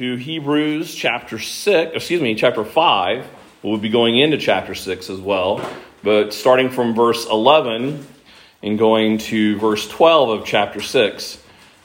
[0.00, 3.26] to Hebrews chapter 6, excuse me, chapter 5.
[3.62, 5.62] We'll be going into chapter 6 as well,
[6.02, 8.06] but starting from verse 11
[8.62, 11.42] and going to verse 12 of chapter 6,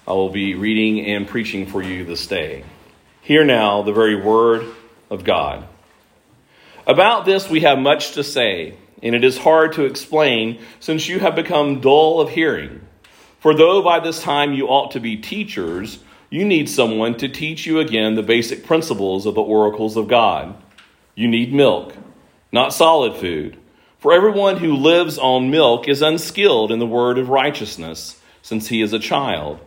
[0.08, 2.64] I will be reading and preaching for you this day.
[3.20, 4.66] Hear now the very word
[5.10, 5.68] of God.
[6.88, 11.20] About this we have much to say, and it is hard to explain since you
[11.20, 12.79] have become dull of hearing.
[13.42, 17.66] For though by this time you ought to be teachers, you need someone to teach
[17.66, 20.55] you again the basic principles of the oracles of God.
[21.13, 21.95] You need milk,
[22.52, 23.57] not solid food.
[23.99, 28.81] For everyone who lives on milk is unskilled in the word of righteousness, since he
[28.81, 29.59] is a child.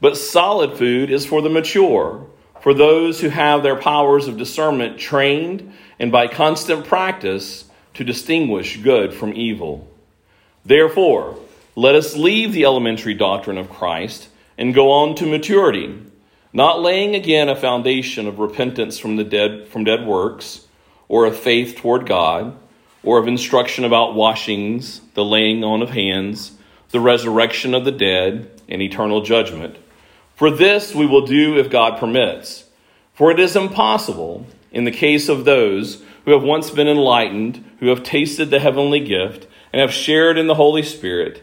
[0.00, 2.26] But solid food is for the mature,
[2.60, 7.64] for those who have their powers of discernment trained and by constant practice
[7.94, 9.88] to distinguish good from evil.
[10.64, 11.38] Therefore,
[11.76, 14.28] let us leave the elementary doctrine of Christ
[14.58, 16.02] and go on to maturity,
[16.52, 20.66] not laying again a foundation of repentance from the dead from dead works,
[21.08, 22.56] or of faith toward God,
[23.02, 26.52] or of instruction about washings, the laying on of hands,
[26.90, 29.76] the resurrection of the dead, and eternal judgment.
[30.34, 32.64] For this we will do if God permits.
[33.14, 37.88] For it is impossible, in the case of those who have once been enlightened, who
[37.88, 41.42] have tasted the heavenly gift, and have shared in the Holy Spirit,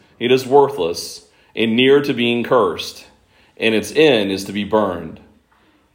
[0.21, 3.07] it is worthless and near to being cursed,
[3.57, 5.19] and its end is to be burned.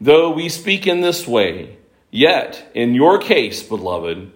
[0.01, 1.79] Though we speak in this way,
[2.11, 4.33] yet in your case, beloved,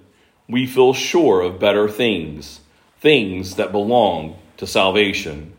[0.49, 2.61] we feel sure of better things,
[3.01, 5.55] things that belong to salvation.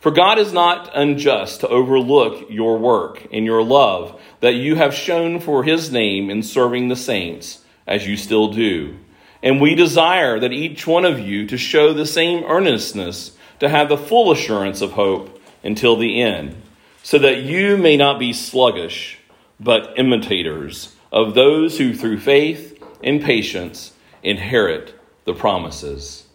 [0.00, 4.92] For God is not unjust to overlook your work and your love that you have
[4.92, 8.98] shown for his name in serving the saints, as you still do.
[9.40, 13.88] And we desire that each one of you to show the same earnestness to have
[13.88, 16.60] the full assurance of hope until the end,
[17.02, 19.18] so that you may not be sluggish,
[19.58, 23.92] but imitators of those who through faith and patience
[24.22, 26.26] inherit the promises.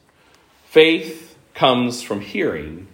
[0.66, 2.88] Faith comes from hearing,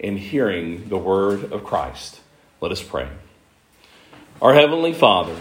[0.00, 2.20] and hearing the word of Christ.
[2.60, 3.08] Let us pray.
[4.40, 5.36] Our Heavenly Father,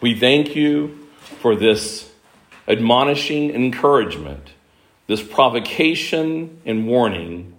[0.00, 1.08] we thank you
[1.40, 2.10] for this
[2.68, 4.50] admonishing encouragement,
[5.06, 7.56] this provocation and warning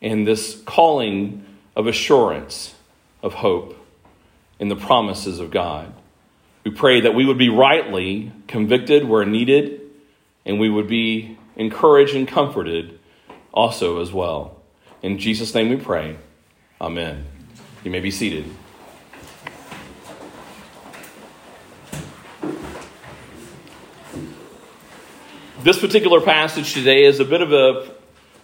[0.00, 2.74] and this calling of assurance
[3.22, 3.76] of hope
[4.58, 5.92] in the promises of God.
[6.64, 9.80] We pray that we would be rightly convicted where needed,
[10.44, 12.98] and we would be encouraged and comforted
[13.52, 14.60] also as well.
[15.02, 16.16] In Jesus' name we pray.
[16.80, 17.26] Amen.
[17.84, 18.44] You may be seated.
[25.62, 27.92] This particular passage today is a bit of a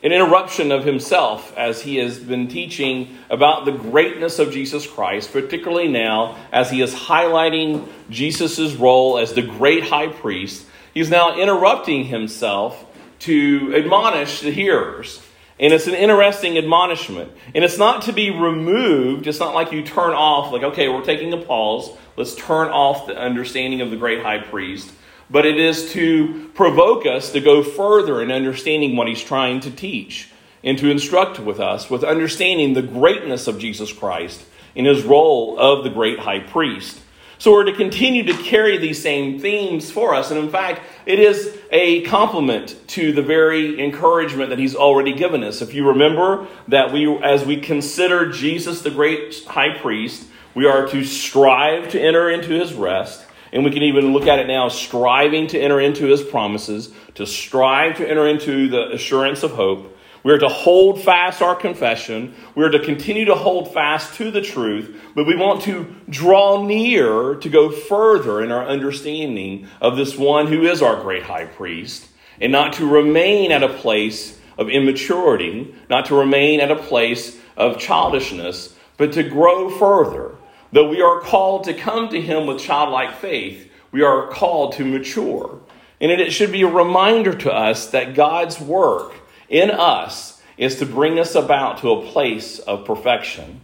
[0.02, 5.32] an interruption of himself as he has been teaching about the greatness of Jesus Christ,
[5.32, 10.66] particularly now as he is highlighting Jesus' role as the great high priest.
[10.92, 12.84] He's now interrupting himself
[13.20, 15.22] to admonish the hearers.
[15.60, 17.30] And it's an interesting admonishment.
[17.54, 19.28] And it's not to be removed.
[19.28, 21.96] It's not like you turn off, like, okay, we're taking a pause.
[22.16, 24.92] Let's turn off the understanding of the great high priest
[25.32, 29.70] but it is to provoke us to go further in understanding what he's trying to
[29.70, 30.28] teach
[30.62, 34.44] and to instruct with us with understanding the greatness of Jesus Christ
[34.74, 37.00] in his role of the great high priest.
[37.38, 40.30] So we're to continue to carry these same themes for us.
[40.30, 45.42] And in fact, it is a complement to the very encouragement that he's already given
[45.42, 45.60] us.
[45.60, 50.86] If you remember that we, as we consider Jesus the great high priest, we are
[50.88, 53.21] to strive to enter into his rest.
[53.52, 57.26] And we can even look at it now striving to enter into his promises, to
[57.26, 59.96] strive to enter into the assurance of hope.
[60.24, 62.34] We are to hold fast our confession.
[62.54, 66.64] We are to continue to hold fast to the truth, but we want to draw
[66.64, 71.46] near to go further in our understanding of this one who is our great high
[71.46, 72.08] priest,
[72.40, 77.36] and not to remain at a place of immaturity, not to remain at a place
[77.56, 80.36] of childishness, but to grow further
[80.72, 84.84] Though we are called to come to Him with childlike faith, we are called to
[84.84, 85.60] mature.
[86.00, 89.14] And it should be a reminder to us that God's work
[89.48, 93.60] in us is to bring us about to a place of perfection.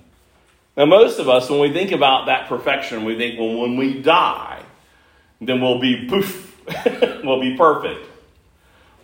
[0.77, 4.01] Now, most of us, when we think about that perfection, we think, well, when we
[4.01, 4.63] die,
[5.41, 6.57] then we'll be poof,
[7.25, 8.07] we'll be perfect.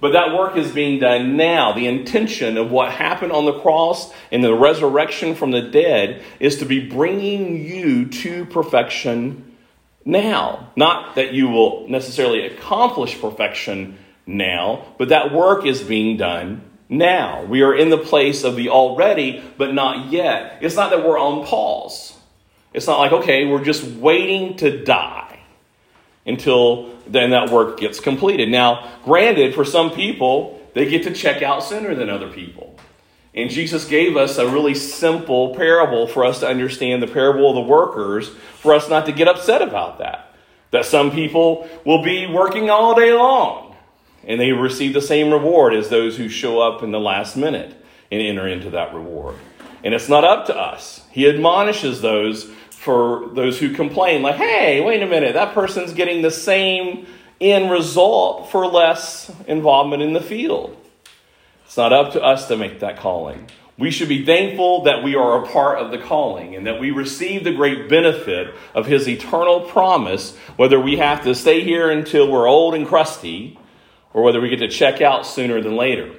[0.01, 1.73] But that work is being done now.
[1.73, 6.59] The intention of what happened on the cross and the resurrection from the dead is
[6.59, 9.57] to be bringing you to perfection
[10.05, 10.71] now.
[10.77, 17.45] Not that you will necessarily accomplish perfection now, but that work is being done now.
[17.45, 20.59] We are in the place of the already, but not yet.
[20.61, 22.17] It's not that we're on pause.
[22.73, 25.34] It's not like, okay, we're just waiting to die
[26.27, 28.49] until then that work gets completed.
[28.49, 32.77] Now, granted, for some people, they get to check out sooner than other people.
[33.35, 37.57] And Jesus gave us a really simple parable for us to understand the parable of
[37.57, 40.35] the workers, for us not to get upset about that.
[40.71, 43.75] That some people will be working all day long
[44.27, 47.75] and they receive the same reward as those who show up in the last minute
[48.11, 49.37] and enter into that reward.
[49.83, 51.03] And it's not up to us.
[51.11, 52.51] He admonishes those
[52.85, 57.07] for those who complain, like, hey, wait a minute, that person's getting the same
[57.41, 60.77] end result for less involvement in the field.
[61.65, 63.49] It's not up to us to make that calling.
[63.79, 66.91] We should be thankful that we are a part of the calling and that we
[66.91, 72.31] receive the great benefit of His eternal promise, whether we have to stay here until
[72.31, 73.59] we're old and crusty
[74.13, 76.15] or whether we get to check out sooner than later.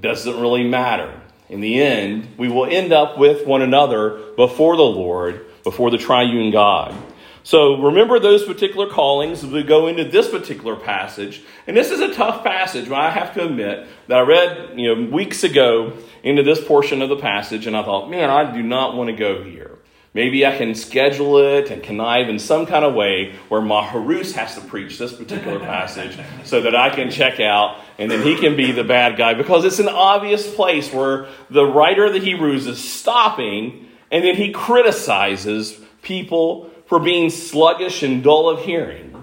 [0.00, 1.20] Doesn't really matter.
[1.50, 5.98] In the end, we will end up with one another before the Lord before the
[5.98, 6.94] triune God.
[7.42, 11.42] So remember those particular callings as we go into this particular passage.
[11.66, 14.94] And this is a tough passage, but I have to admit that I read you
[14.94, 18.62] know, weeks ago into this portion of the passage, and I thought, man, I do
[18.62, 19.78] not want to go here.
[20.12, 24.56] Maybe I can schedule it and connive in some kind of way where Maharus has
[24.56, 28.56] to preach this particular passage so that I can check out and then he can
[28.56, 32.66] be the bad guy because it's an obvious place where the writer of the Hebrews
[32.66, 39.22] is stopping and then he criticizes people for being sluggish and dull of hearing.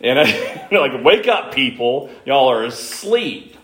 [0.00, 2.10] And I, you like, wake up, people.
[2.24, 3.56] Y'all are asleep.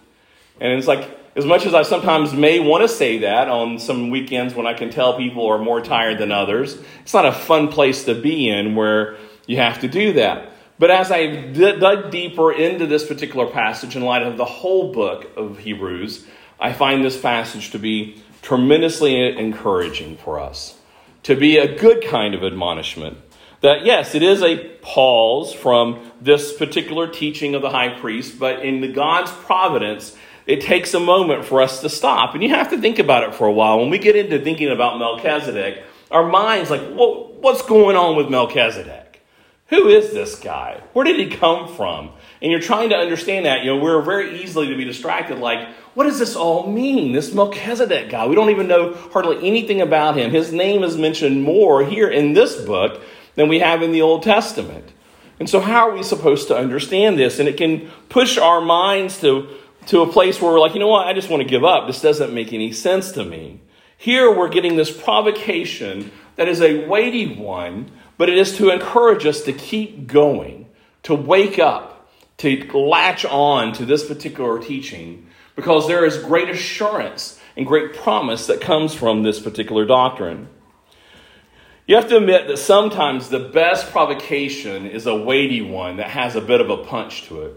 [0.61, 4.11] And it's like, as much as I sometimes may want to say that on some
[4.11, 7.69] weekends when I can tell people are more tired than others, it's not a fun
[7.69, 9.17] place to be in where
[9.47, 10.51] you have to do that.
[10.79, 15.31] But as I dug deeper into this particular passage in light of the whole book
[15.37, 16.27] of Hebrews,
[16.59, 20.79] I find this passage to be tremendously encouraging for us,
[21.23, 23.19] to be a good kind of admonishment.
[23.61, 28.65] That, yes, it is a pause from this particular teaching of the high priest, but
[28.65, 30.17] in the God's providence,
[30.47, 32.35] it takes a moment for us to stop.
[32.35, 33.79] And you have to think about it for a while.
[33.79, 38.31] When we get into thinking about Melchizedek, our mind's like, well, what's going on with
[38.31, 39.23] Melchizedek?
[39.69, 40.81] Who is this guy?
[40.95, 42.11] Where did he come from?
[42.43, 43.61] And you're trying to understand that.
[43.63, 47.13] You know, we're very easily to be distracted, like, what does this all mean?
[47.13, 50.31] This Melchizedek guy, we don't even know hardly anything about him.
[50.31, 53.03] His name is mentioned more here in this book
[53.35, 54.93] than we have in the Old Testament.
[55.41, 57.39] And so, how are we supposed to understand this?
[57.39, 59.49] And it can push our minds to,
[59.87, 61.87] to a place where we're like, you know what, I just want to give up.
[61.87, 63.61] This doesn't make any sense to me.
[63.97, 69.27] Here, we're getting this provocation that is a weighty one, but it is to encourage
[69.27, 70.69] us to keep going,
[71.03, 77.41] to wake up, to latch on to this particular teaching because there is great assurance
[77.57, 80.49] and great promise that comes from this particular doctrine.
[81.87, 86.37] You have to admit that sometimes the best provocation is a weighty one that has
[86.37, 87.57] a bit of a punch to it.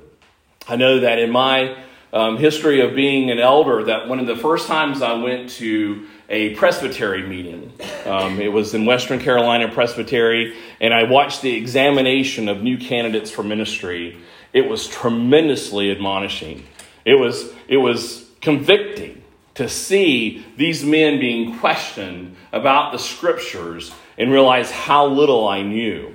[0.68, 1.78] I know that in my
[2.12, 6.08] um, history of being an elder, that one of the first times I went to
[6.30, 7.74] a presbytery meeting,
[8.06, 13.30] um, it was in Western Carolina Presbytery, and I watched the examination of new candidates
[13.30, 14.18] for ministry.
[14.52, 16.66] It was tremendously admonishing.
[17.06, 19.24] It was, it was convicting
[19.56, 26.14] to see these men being questioned about the scriptures and realize how little I knew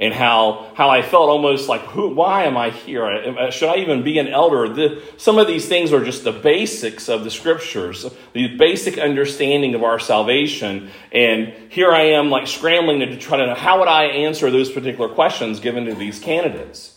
[0.00, 3.04] and how, how I felt almost like, who, why am I here?
[3.04, 4.66] Uh, should I even be an elder?
[4.66, 9.74] The, some of these things are just the basics of the scriptures, the basic understanding
[9.74, 10.90] of our salvation.
[11.12, 14.70] And here I am, like scrambling to try to know how would I answer those
[14.70, 16.96] particular questions given to these candidates.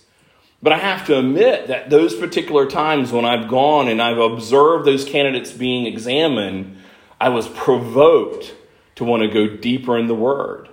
[0.63, 4.85] But I have to admit that those particular times when I've gone and I've observed
[4.85, 6.77] those candidates being examined,
[7.19, 8.55] I was provoked
[8.95, 10.69] to want to go deeper in the Word.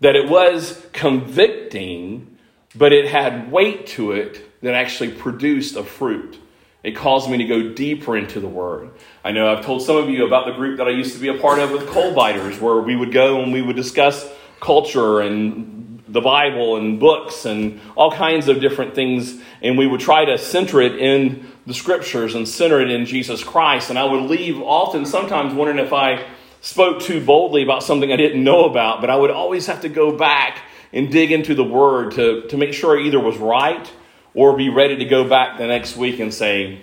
[0.00, 2.38] That it was convicting,
[2.74, 6.38] but it had weight to it that actually produced a fruit.
[6.82, 8.90] It caused me to go deeper into the Word.
[9.22, 11.28] I know I've told some of you about the group that I used to be
[11.28, 14.26] a part of with coal biters, where we would go and we would discuss
[14.60, 15.75] culture and
[16.16, 20.38] the Bible and books and all kinds of different things, and we would try to
[20.38, 23.90] center it in the scriptures and center it in Jesus Christ.
[23.90, 26.26] And I would leave often, sometimes wondering if I
[26.60, 29.88] spoke too boldly about something I didn't know about, but I would always have to
[29.88, 30.58] go back
[30.92, 33.92] and dig into the word to, to make sure it either was right
[34.34, 36.80] or be ready to go back the next week and say,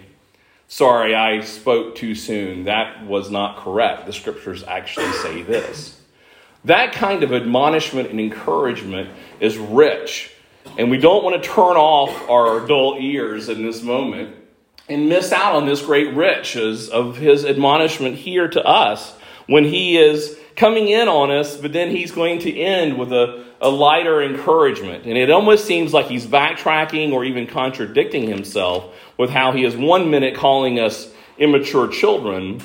[0.68, 2.66] Sorry, I spoke too soon.
[2.66, 4.06] That was not correct.
[4.06, 6.00] The scriptures actually say this.
[6.66, 10.32] That kind of admonishment and encouragement is rich.
[10.78, 14.36] And we don't want to turn off our dull ears in this moment
[14.90, 19.16] and miss out on this great riches of his admonishment here to us
[19.48, 23.46] when he is coming in on us, but then he's going to end with a,
[23.60, 25.06] a lighter encouragement.
[25.06, 29.76] And it almost seems like he's backtracking or even contradicting himself with how he is
[29.76, 32.62] one minute calling us immature children,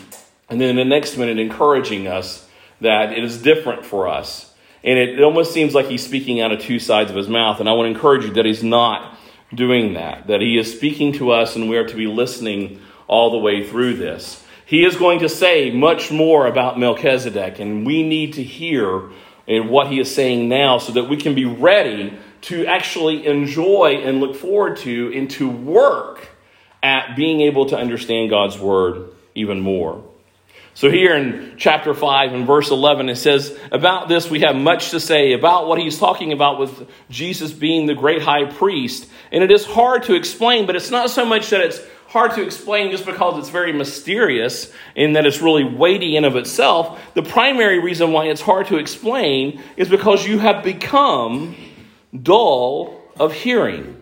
[0.48, 2.47] and then the next minute encouraging us
[2.80, 4.54] that it is different for us.
[4.84, 7.60] And it, it almost seems like he's speaking out of two sides of his mouth.
[7.60, 9.18] And I want to encourage you that he's not
[9.54, 13.30] doing that, that he is speaking to us and we are to be listening all
[13.30, 14.44] the way through this.
[14.66, 19.08] He is going to say much more about Melchizedek, and we need to hear
[19.48, 24.02] uh, what he is saying now so that we can be ready to actually enjoy
[24.04, 26.28] and look forward to and to work
[26.82, 30.04] at being able to understand God's word even more.
[30.78, 34.92] So, here in chapter 5 and verse 11, it says, About this we have much
[34.92, 39.10] to say, about what he's talking about with Jesus being the great high priest.
[39.32, 42.42] And it is hard to explain, but it's not so much that it's hard to
[42.44, 47.00] explain just because it's very mysterious in that it's really weighty in of itself.
[47.14, 51.56] The primary reason why it's hard to explain is because you have become
[52.22, 53.97] dull of hearing.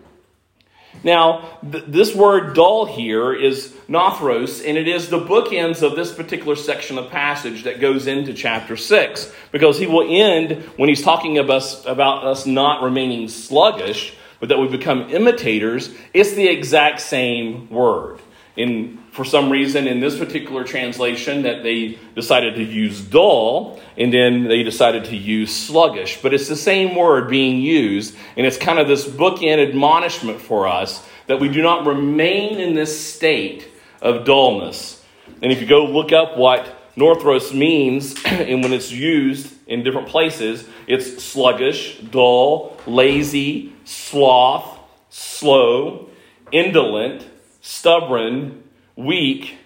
[1.03, 6.13] Now, th- this word dull here is nothros, and it is the bookends of this
[6.13, 11.03] particular section of passage that goes into chapter 6, because he will end when he's
[11.03, 15.89] talking about us, about us not remaining sluggish, but that we become imitators.
[16.13, 18.19] It's the exact same word.
[18.57, 24.11] In, for some reason, in this particular translation, that they decided to use dull, and
[24.11, 26.21] then they decided to use sluggish.
[26.21, 30.67] But it's the same word being used, and it's kind of this bookend admonishment for
[30.67, 33.67] us that we do not remain in this state
[34.01, 35.03] of dullness.
[35.41, 40.07] And if you go look up what nothros means, and when it's used in different
[40.07, 46.09] places, it's sluggish, dull, lazy, sloth, slow,
[46.51, 47.27] indolent,
[47.67, 48.63] stubborn,
[48.95, 49.57] weak,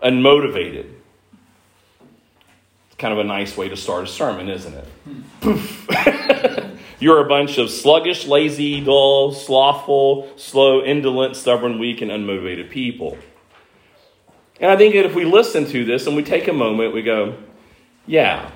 [0.00, 0.86] unmotivated.
[2.86, 4.74] It's kind of a nice way to start a sermon, isn't
[5.42, 6.64] it?
[7.00, 13.18] You're a bunch of sluggish, lazy, dull, slothful, slow, indolent, stubborn, weak, and unmotivated people.
[14.60, 17.02] And I think that if we listen to this and we take a moment, we
[17.02, 17.36] go,
[18.06, 18.52] yeah.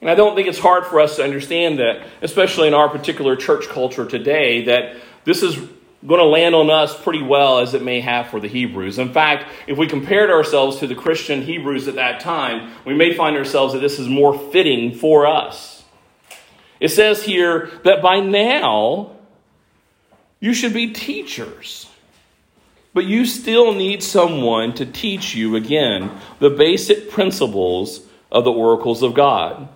[0.00, 3.36] And I don't think it's hard for us to understand that, especially in our particular
[3.36, 5.56] church culture today, that this is
[6.06, 8.98] going to land on us pretty well as it may have for the Hebrews.
[8.98, 13.14] In fact, if we compared ourselves to the Christian Hebrews at that time, we may
[13.14, 15.82] find ourselves that this is more fitting for us.
[16.80, 19.12] It says here that by now
[20.40, 21.88] you should be teachers.
[22.92, 29.02] But you still need someone to teach you again the basic principles of the oracles
[29.02, 29.68] of God.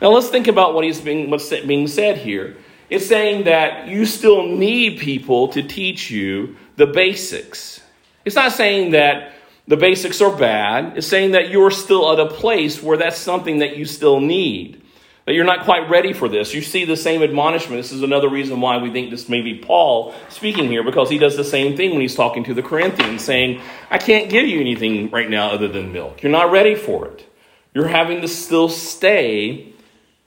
[0.00, 2.56] Now let's think about what he's being, what's being said here.
[2.90, 7.80] It's saying that you still need people to teach you the basics.
[8.24, 9.32] It's not saying that
[9.68, 10.98] the basics are bad.
[10.98, 14.82] It's saying that you're still at a place where that's something that you still need.
[15.26, 16.52] That you're not quite ready for this.
[16.52, 17.80] You see the same admonishment.
[17.80, 21.18] This is another reason why we think this may be Paul speaking here, because he
[21.18, 24.60] does the same thing when he's talking to the Corinthians, saying, I can't give you
[24.60, 26.24] anything right now other than milk.
[26.24, 27.24] You're not ready for it.
[27.72, 29.74] You're having to still stay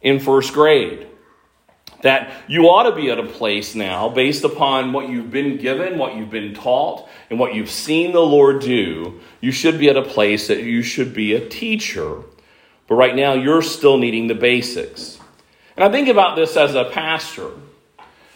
[0.02, 1.08] in first grade
[2.04, 5.98] that you ought to be at a place now based upon what you've been given,
[5.98, 9.20] what you've been taught, and what you've seen the Lord do.
[9.42, 12.22] You should be at a place that you should be a teacher.
[12.88, 15.18] But right now, you're still needing the basics.
[15.78, 17.52] And I think about this as a pastor.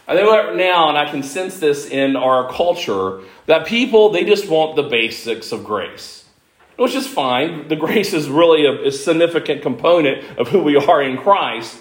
[0.08, 4.24] I think right now, and I can sense this in our culture, that people, they
[4.24, 6.24] just want the basics of grace.
[6.76, 7.68] Which is fine.
[7.68, 11.78] The grace is really a, a significant component of who we are in Christ.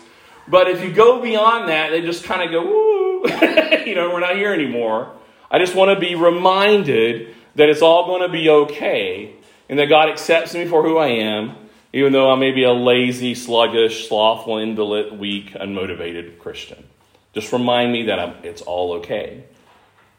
[0.48, 3.28] But if you go beyond that, they just kind of go, woo,
[3.86, 5.12] you know, we're not here anymore.
[5.52, 9.36] I just want to be reminded that it's all going to be okay
[9.70, 11.56] and that God accepts me for who I am,
[11.92, 16.86] even though I may be a lazy, sluggish, slothful, indolent, weak, unmotivated Christian.
[17.34, 19.44] Just remind me that I'm, it's all okay.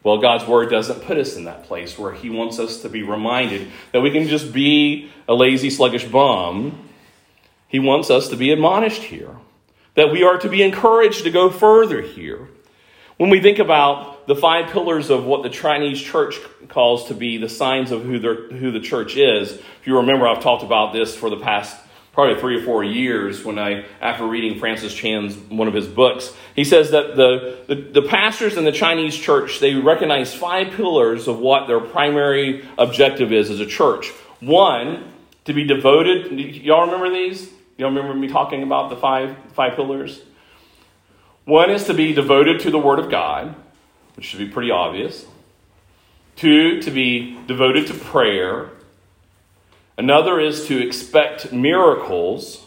[0.03, 3.03] Well, God's word doesn't put us in that place where He wants us to be
[3.03, 6.89] reminded that we can just be a lazy, sluggish bum.
[7.67, 9.37] He wants us to be admonished here
[9.99, 12.49] that we are to be encouraged to go further here.
[13.17, 16.38] When we think about the five pillars of what the Chinese church
[16.69, 20.40] calls to be the signs of who, who the church is, if you remember, I've
[20.40, 21.76] talked about this for the past
[22.12, 26.33] probably three or four years when I, after reading Francis Chan's one of his books,
[26.55, 31.26] he says that the, the, the, pastors in the Chinese church, they recognize five pillars
[31.26, 34.11] of what their primary objective is as a church.
[34.38, 35.12] One,
[35.47, 36.31] to be devoted.
[36.38, 37.50] Y'all remember these?
[37.79, 40.21] Y'all remember me talking about the five, five pillars?
[41.45, 43.55] One is to be devoted to the Word of God,
[44.17, 45.25] which should be pretty obvious.
[46.35, 48.71] Two, to be devoted to prayer.
[49.97, 52.67] Another is to expect miracles.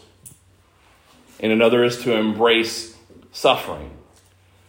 [1.40, 2.96] And another is to embrace
[3.32, 3.90] suffering.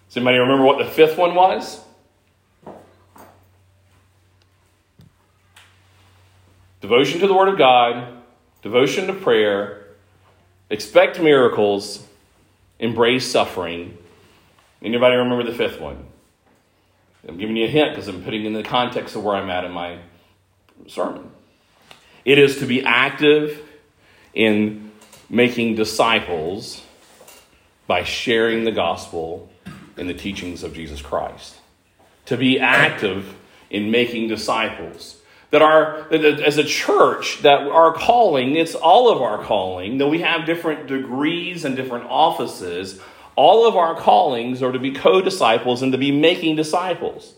[0.10, 1.80] Does anybody remember what the fifth one was?
[6.82, 8.22] Devotion to the Word of God,
[8.62, 9.83] devotion to prayer,
[10.74, 12.04] expect miracles,
[12.80, 13.96] embrace suffering.
[14.82, 16.08] Anybody remember the fifth one?
[17.28, 19.64] I'm giving you a hint because I'm putting in the context of where I'm at
[19.64, 20.00] in my
[20.88, 21.30] sermon.
[22.26, 23.62] It is to be active
[24.34, 24.92] in
[25.30, 26.82] making disciples
[27.86, 29.50] by sharing the gospel
[29.96, 31.56] and the teachings of Jesus Christ.
[32.26, 33.36] To be active
[33.70, 35.18] in making disciples
[35.54, 40.20] that our as a church that our calling it's all of our calling though we
[40.20, 43.00] have different degrees and different offices
[43.36, 47.36] all of our callings are to be co-disciples and to be making disciples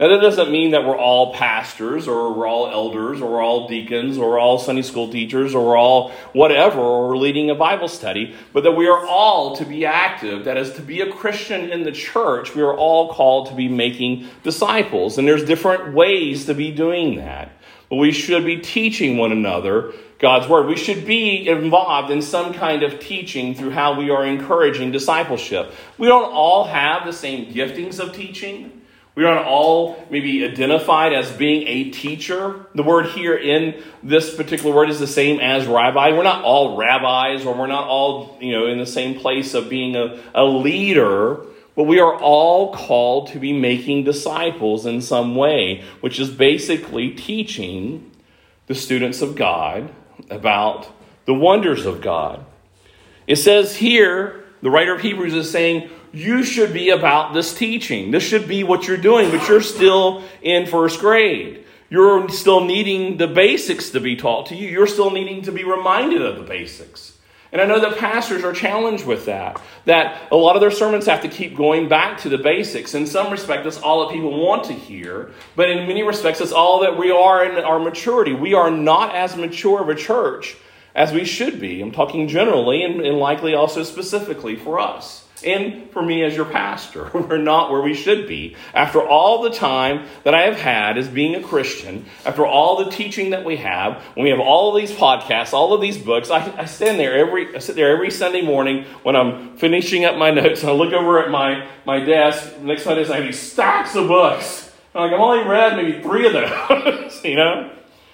[0.00, 3.68] now that doesn't mean that we're all pastors or we're all elders or we're all
[3.68, 7.54] deacons or we're all sunday school teachers or we're all whatever or we're leading a
[7.54, 11.12] bible study but that we are all to be active that is to be a
[11.12, 15.94] christian in the church we are all called to be making disciples and there's different
[15.94, 17.50] ways to be doing that
[17.90, 20.66] but we should be teaching one another God's word.
[20.66, 25.72] We should be involved in some kind of teaching through how we are encouraging discipleship.
[25.96, 28.77] We don't all have the same giftings of teaching.
[29.18, 32.66] We aren't all maybe identified as being a teacher.
[32.76, 36.10] The word here in this particular word is the same as rabbi.
[36.10, 39.68] We're not all rabbis or we're not all, you know, in the same place of
[39.68, 41.40] being a, a leader.
[41.74, 47.10] But we are all called to be making disciples in some way, which is basically
[47.10, 48.12] teaching
[48.68, 49.92] the students of God
[50.30, 50.92] about
[51.24, 52.46] the wonders of God.
[53.26, 58.10] It says here, the writer of Hebrews is saying, you should be about this teaching.
[58.10, 61.64] This should be what you're doing, but you're still in first grade.
[61.90, 64.68] You're still needing the basics to be taught to you.
[64.68, 67.14] You're still needing to be reminded of the basics.
[67.50, 71.06] And I know that pastors are challenged with that, that a lot of their sermons
[71.06, 72.94] have to keep going back to the basics.
[72.94, 76.52] In some respects, that's all that people want to hear, but in many respects, that's
[76.52, 78.34] all that we are in our maturity.
[78.34, 80.56] We are not as mature of a church
[80.94, 81.80] as we should be.
[81.80, 86.44] I'm talking generally and, and likely also specifically for us and for me as your
[86.44, 87.10] pastor.
[87.14, 88.56] We're not where we should be.
[88.74, 92.90] After all the time that I have had as being a Christian, after all the
[92.90, 96.30] teaching that we have, when we have all of these podcasts, all of these books,
[96.30, 100.16] I, I stand there every, I sit there every Sunday morning when I'm finishing up
[100.16, 102.60] my notes and I look over at my, my desk.
[102.60, 104.72] Next Sunday, I have these stacks of books.
[104.94, 107.70] I'm like, I've only read maybe three of those, you know?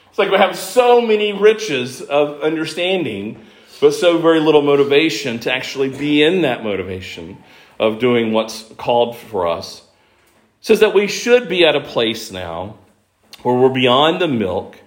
[0.08, 3.44] It's like we have so many riches of understanding
[3.80, 7.38] but so very little motivation to actually be in that motivation
[7.78, 9.82] of doing what's called for us.
[10.60, 12.78] Says that we should be at a place now
[13.42, 14.80] where we're beyond the milk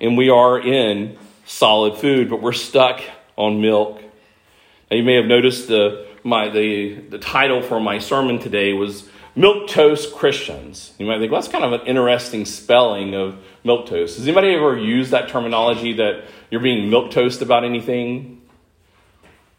[0.00, 3.00] and we are in solid food, but we're stuck
[3.36, 4.00] on milk.
[4.90, 9.08] Now, you may have noticed the, my, the, the title for my sermon today was
[9.36, 10.92] Milquetoast Christians.
[10.98, 14.16] You might think, well, that's kind of an interesting spelling of milk toast.
[14.16, 18.33] Has anybody ever used that terminology that you're being milk toast about anything?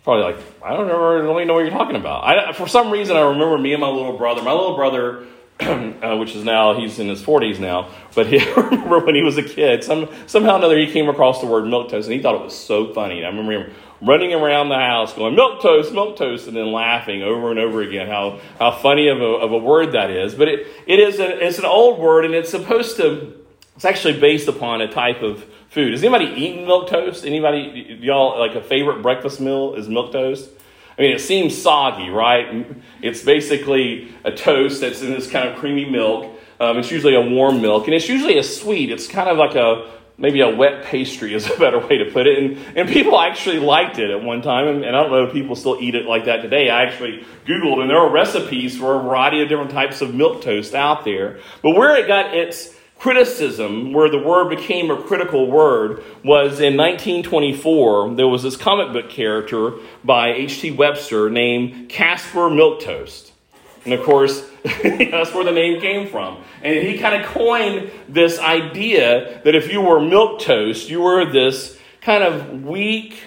[0.06, 2.26] Probably like, I don't really know what you're talking about.
[2.26, 4.44] I, for some reason, I remember me and my little brother.
[4.44, 5.26] My little brother,
[5.60, 9.24] uh, which is now, he's in his 40s now, but he, I remember when he
[9.24, 12.16] was a kid, some, somehow or another he came across the word milk toast and
[12.16, 13.26] he thought it was so funny.
[13.26, 17.24] I remember him running around the house going, milk toast, milk toast, and then laughing
[17.24, 20.36] over and over again how, how funny of a, of a word that is.
[20.36, 23.34] But it, it is a, it's an old word and it's supposed to,
[23.76, 25.44] it's actually based upon a type of
[25.76, 25.92] food.
[25.92, 27.26] Has anybody eaten milk toast?
[27.26, 30.50] Anybody, y'all, like a favorite breakfast meal is milk toast?
[30.98, 32.66] I mean, it seems soggy, right?
[33.02, 36.32] It's basically a toast that's in this kind of creamy milk.
[36.62, 38.90] Um, it's usually a warm milk, and it's usually a sweet.
[38.90, 42.26] It's kind of like a maybe a wet pastry is a better way to put
[42.26, 42.42] it.
[42.42, 45.34] And, and people actually liked it at one time, and, and I don't know if
[45.34, 46.70] people still eat it like that today.
[46.70, 50.42] I actually Googled, and there are recipes for a variety of different types of milk
[50.42, 51.42] toast out there.
[51.62, 56.78] But where it got its criticism, where the word became a critical word, was in
[56.78, 58.16] 1924.
[58.16, 60.72] There was this comic book character by H.T.
[60.72, 63.32] Webster named Casper Milquetoast.
[63.84, 66.44] And of course, that's where the name came from.
[66.64, 71.32] And he kind of coined this idea that if you were milk toast, you were
[71.32, 73.22] this kind of weak,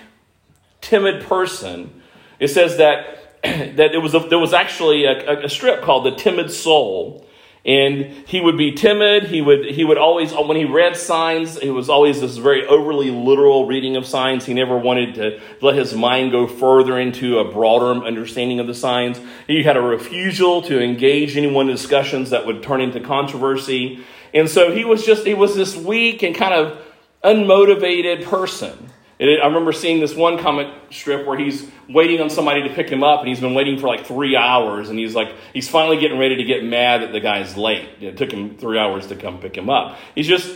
[0.81, 2.03] timid person.
[2.41, 6.17] It says that, that it was a, there was actually a, a strip called The
[6.17, 7.25] Timid Soul
[7.69, 9.25] and he would be timid.
[9.25, 13.11] He would he would always when he read signs it was always this very overly
[13.11, 14.47] literal reading of signs.
[14.47, 18.75] He never wanted to let his mind go further into a broader understanding of the
[18.75, 19.21] signs.
[19.47, 24.03] He had a refusal to engage anyone in discussions that would turn into controversy.
[24.33, 26.83] And so he was just he was this weak and kind of
[27.23, 32.69] unmotivated person it, I remember seeing this one comic strip where he's waiting on somebody
[32.69, 35.35] to pick him up, and he's been waiting for like three hours, and he's like,
[35.53, 37.89] he's finally getting ready to get mad that the guy's late.
[38.01, 39.99] It took him three hours to come pick him up.
[40.15, 40.49] He's just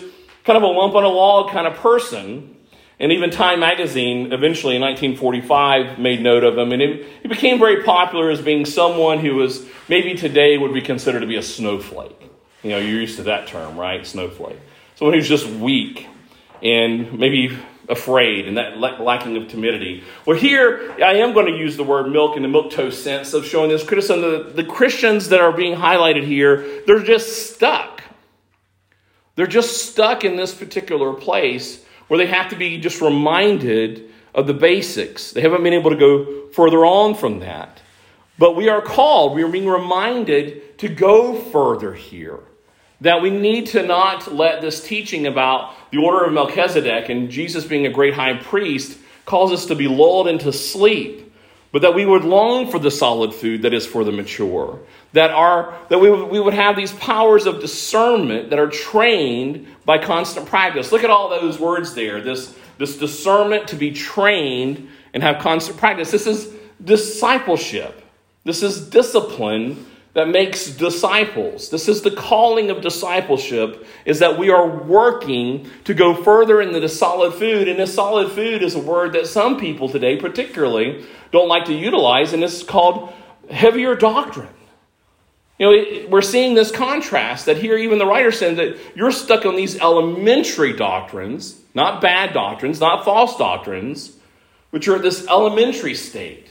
[0.44, 2.56] kind of a lump on a log kind of person.
[3.00, 7.58] And even Time magazine, eventually in 1945, made note of him, and it, he became
[7.58, 11.42] very popular as being someone who was maybe today would be considered to be a
[11.42, 12.16] snowflake.
[12.62, 14.06] You know, you're used to that term, right?
[14.06, 14.60] Snowflake.
[14.94, 16.06] Someone who's just weak
[16.62, 17.58] and maybe
[17.92, 20.02] afraid and that lacking of timidity.
[20.26, 23.34] Well, here I am going to use the word milk in the milk toast sense
[23.34, 24.22] of showing this criticism.
[24.22, 28.02] The, the Christians that are being highlighted here, they're just stuck.
[29.36, 34.46] They're just stuck in this particular place where they have to be just reminded of
[34.46, 35.30] the basics.
[35.30, 37.80] They haven't been able to go further on from that.
[38.38, 42.40] But we are called, we are being reminded to go further here
[43.02, 47.64] that we need to not let this teaching about the order of Melchizedek and Jesus
[47.64, 51.34] being a great high priest cause us to be lulled into sleep,
[51.72, 54.78] but that we would long for the solid food that is for the mature.
[55.14, 59.98] That, our, that we, we would have these powers of discernment that are trained by
[59.98, 60.92] constant practice.
[60.92, 65.76] Look at all those words there this, this discernment to be trained and have constant
[65.76, 66.12] practice.
[66.12, 68.00] This is discipleship,
[68.44, 71.70] this is discipline that makes disciples.
[71.70, 76.80] This is the calling of discipleship is that we are working to go further into
[76.80, 81.04] the solid food and this solid food is a word that some people today particularly
[81.30, 83.12] don't like to utilize and it's called
[83.50, 84.48] heavier doctrine.
[85.58, 89.46] You know, we're seeing this contrast that here even the writer said that you're stuck
[89.46, 94.16] on these elementary doctrines, not bad doctrines, not false doctrines,
[94.70, 96.48] but you're at this elementary state.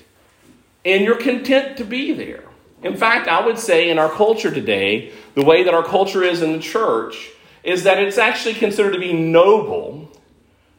[0.84, 2.44] And you're content to be there.
[2.84, 6.42] In fact, I would say in our culture today, the way that our culture is
[6.42, 7.30] in the church,
[7.64, 10.12] is that it's actually considered to be noble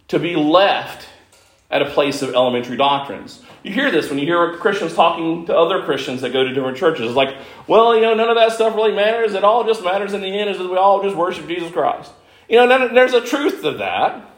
[0.08, 1.08] to be left
[1.70, 3.42] at a place of elementary doctrines.
[3.62, 6.76] You hear this when you hear Christians talking to other Christians that go to different
[6.76, 7.06] churches.
[7.06, 7.36] It's like,
[7.66, 9.34] well, you know, none of that stuff really matters.
[9.34, 12.12] It all just matters in the end is that we all just worship Jesus Christ.
[12.48, 14.28] You know, none, there's a truth to that.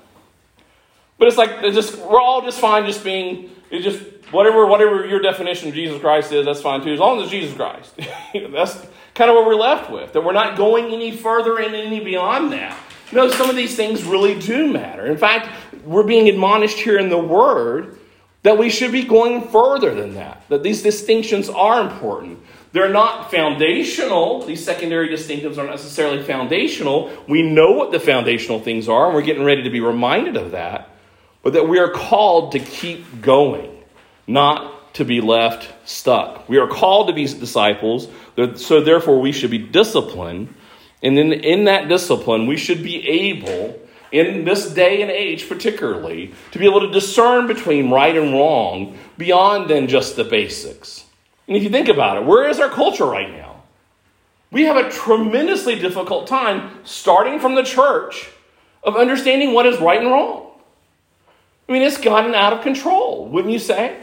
[1.19, 5.69] But it's like just we're all just fine just being just whatever whatever your definition
[5.69, 7.95] of Jesus Christ is, that's fine too, as long as Jesus Christ.
[8.53, 8.75] that's
[9.15, 10.13] kind of what we're left with.
[10.13, 12.79] That we're not going any further and any beyond that.
[13.11, 15.07] You know, some of these things really do matter.
[15.07, 15.49] In fact,
[15.85, 17.99] we're being admonished here in the Word
[18.43, 20.43] that we should be going further than that.
[20.49, 22.41] That these distinctions are important.
[22.73, 24.45] They're not foundational.
[24.45, 27.11] These secondary distinctives aren't necessarily foundational.
[27.29, 30.51] We know what the foundational things are, and we're getting ready to be reminded of
[30.51, 30.91] that.
[31.43, 33.74] But that we are called to keep going
[34.27, 36.49] not to be left stuck.
[36.49, 38.09] We are called to be disciples,
[38.57, 40.55] so therefore we should be disciplined.
[41.03, 43.79] And then in that discipline, we should be able,
[44.13, 48.97] in this day and age particularly, to be able to discern between right and wrong
[49.19, 51.05] beyond than just the basics.
[51.47, 53.63] And if you think about it, where is our culture right now?
[54.51, 58.31] We have a tremendously difficult time, starting from the church,
[58.85, 60.53] of understanding what is right and wrong.
[61.69, 63.99] I mean, it's gotten out of control, wouldn't you say?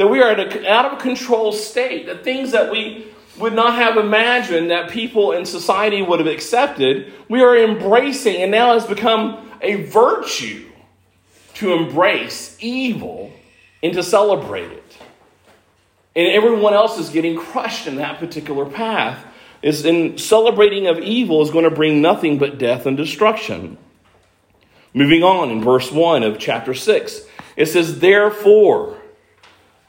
[0.00, 3.04] That we are at an out of control state, that things that we
[3.38, 8.50] would not have imagined that people in society would have accepted, we are embracing, and
[8.50, 10.66] now has become a virtue
[11.52, 13.30] to embrace evil
[13.82, 14.96] and to celebrate it.
[16.16, 19.22] And everyone else is getting crushed in that particular path.
[19.60, 23.76] Is in celebrating of evil is going to bring nothing but death and destruction.
[24.94, 27.20] Moving on in verse 1 of chapter 6,
[27.56, 28.96] it says, Therefore,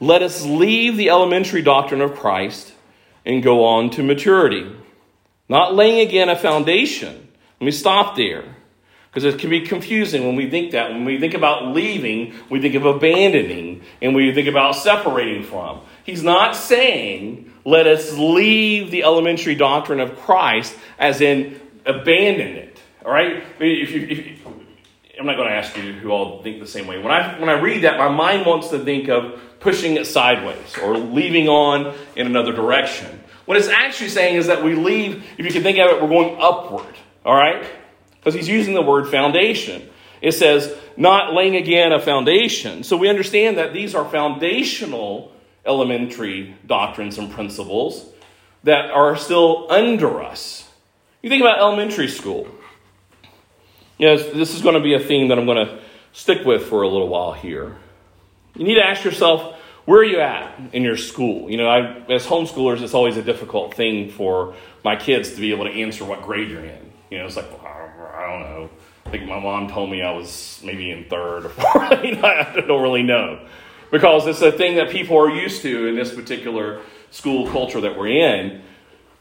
[0.02, 2.72] let us leave the elementary doctrine of Christ
[3.24, 4.68] and go on to maturity.
[5.48, 7.28] Not laying again a foundation.
[7.60, 8.56] Let me stop there.
[9.06, 10.90] Because it can be confusing when we think that.
[10.90, 15.82] When we think about leaving, we think of abandoning and we think about separating from.
[16.02, 22.80] He's not saying, let us leave the elementary doctrine of Christ as in abandon it.
[23.04, 23.44] All right?
[23.60, 24.46] If you, if,
[25.16, 26.98] I'm not going to ask you who all think the same way.
[26.98, 30.76] When I, when I read that, my mind wants to think of pushing it sideways
[30.82, 33.20] or leaving on in another direction.
[33.46, 36.08] What it's actually saying is that we leave, if you can think of it, we're
[36.08, 36.94] going upward,
[37.24, 37.64] all right?
[38.16, 39.88] Because he's using the word foundation.
[40.20, 42.84] It says, not laying again a foundation.
[42.84, 45.32] So we understand that these are foundational
[45.66, 48.06] elementary doctrines and principles
[48.64, 50.68] that are still under us.
[51.22, 52.48] You think about elementary school.
[53.98, 55.78] You know, this is going to be a theme that I'm going to
[56.12, 57.76] stick with for a little while here.
[58.54, 61.50] You need to ask yourself, where are you at in your school?
[61.50, 65.52] You know, I, as homeschoolers, it's always a difficult thing for my kids to be
[65.52, 66.92] able to answer what grade you're in.
[67.10, 67.66] You know, it's like, well,
[68.14, 68.70] I don't know.
[69.06, 71.92] I think my mom told me I was maybe in third or fourth.
[71.92, 73.46] I don't really know.
[73.90, 77.98] Because it's a thing that people are used to in this particular school culture that
[77.98, 78.62] we're in.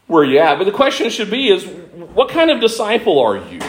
[0.07, 0.57] Where are you at?
[0.57, 1.65] But the question should be is
[2.13, 3.59] what kind of disciple are you?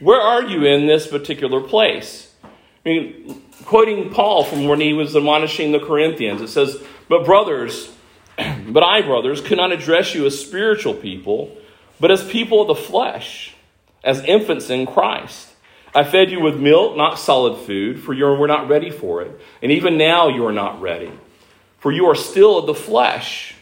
[0.00, 2.32] Where are you in this particular place?
[2.84, 7.92] I mean, quoting Paul from when he was admonishing the Corinthians, it says, But brothers,
[8.36, 11.56] but I, brothers, could not address you as spiritual people,
[12.00, 13.54] but as people of the flesh,
[14.02, 15.50] as infants in Christ.
[15.94, 19.40] I fed you with milk, not solid food, for you were not ready for it.
[19.62, 21.12] And even now you are not ready,
[21.78, 23.54] for you are still of the flesh.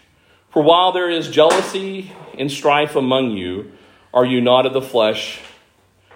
[0.50, 3.72] For while there is jealousy and strife among you,
[4.14, 5.40] are you not of the flesh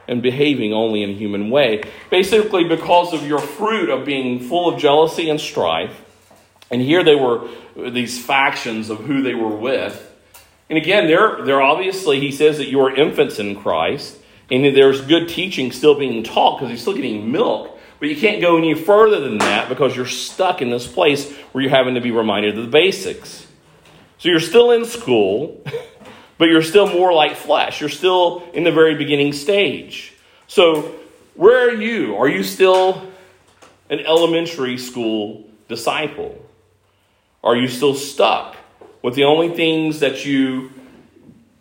[0.08, 1.82] and behaving only in a human way.
[2.10, 6.02] Basically, because of your fruit of being full of jealousy and strife.
[6.70, 10.02] And here they were these factions of who they were with.
[10.68, 14.18] And again, they're, they're obviously, he says that you are infants in Christ.
[14.50, 17.78] And there's good teaching still being taught because you're still getting milk.
[17.98, 21.62] But you can't go any further than that because you're stuck in this place where
[21.62, 23.46] you're having to be reminded of the basics.
[24.18, 25.64] So you're still in school.
[26.38, 27.80] but you're still more like flesh.
[27.80, 30.14] You're still in the very beginning stage.
[30.46, 30.94] So,
[31.34, 32.16] where are you?
[32.16, 33.10] Are you still
[33.90, 36.42] an elementary school disciple?
[37.42, 38.56] Are you still stuck
[39.02, 40.72] with the only things that you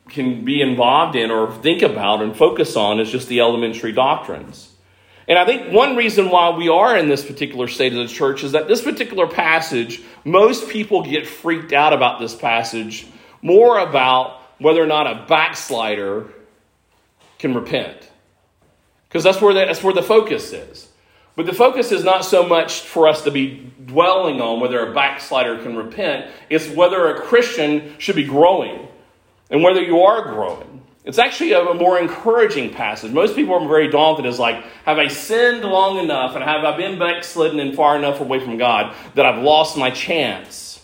[0.10, 4.72] can be involved in or think about and focus on is just the elementary doctrines?
[5.28, 8.44] And I think one reason why we are in this particular state of the church
[8.44, 13.08] is that this particular passage, most people get freaked out about this passage
[13.42, 16.28] more about whether or not a backslider
[17.40, 18.10] can repent.
[19.08, 20.90] Because that's where the, that's where the focus is.
[21.36, 24.94] But the focus is not so much for us to be dwelling on whether a
[24.94, 28.88] backslider can repent, it's whether a Christian should be growing
[29.50, 30.82] and whether you are growing.
[31.04, 33.12] It's actually a more encouraging passage.
[33.12, 36.76] Most people are very daunted as like, have I sinned long enough and have I
[36.76, 40.84] been backslidden and far enough away from God that I've lost my chance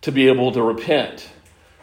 [0.00, 1.28] to be able to repent?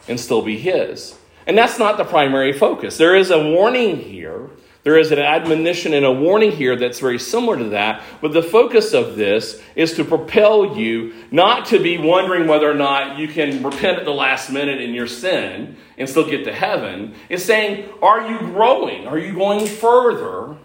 [0.07, 1.17] And still be His.
[1.47, 2.97] And that's not the primary focus.
[2.97, 4.49] There is a warning here.
[4.83, 8.03] There is an admonition and a warning here that's very similar to that.
[8.21, 12.75] But the focus of this is to propel you not to be wondering whether or
[12.75, 16.53] not you can repent at the last minute in your sin and still get to
[16.53, 17.15] heaven.
[17.29, 19.07] It's saying, are you growing?
[19.07, 20.55] Are you going further?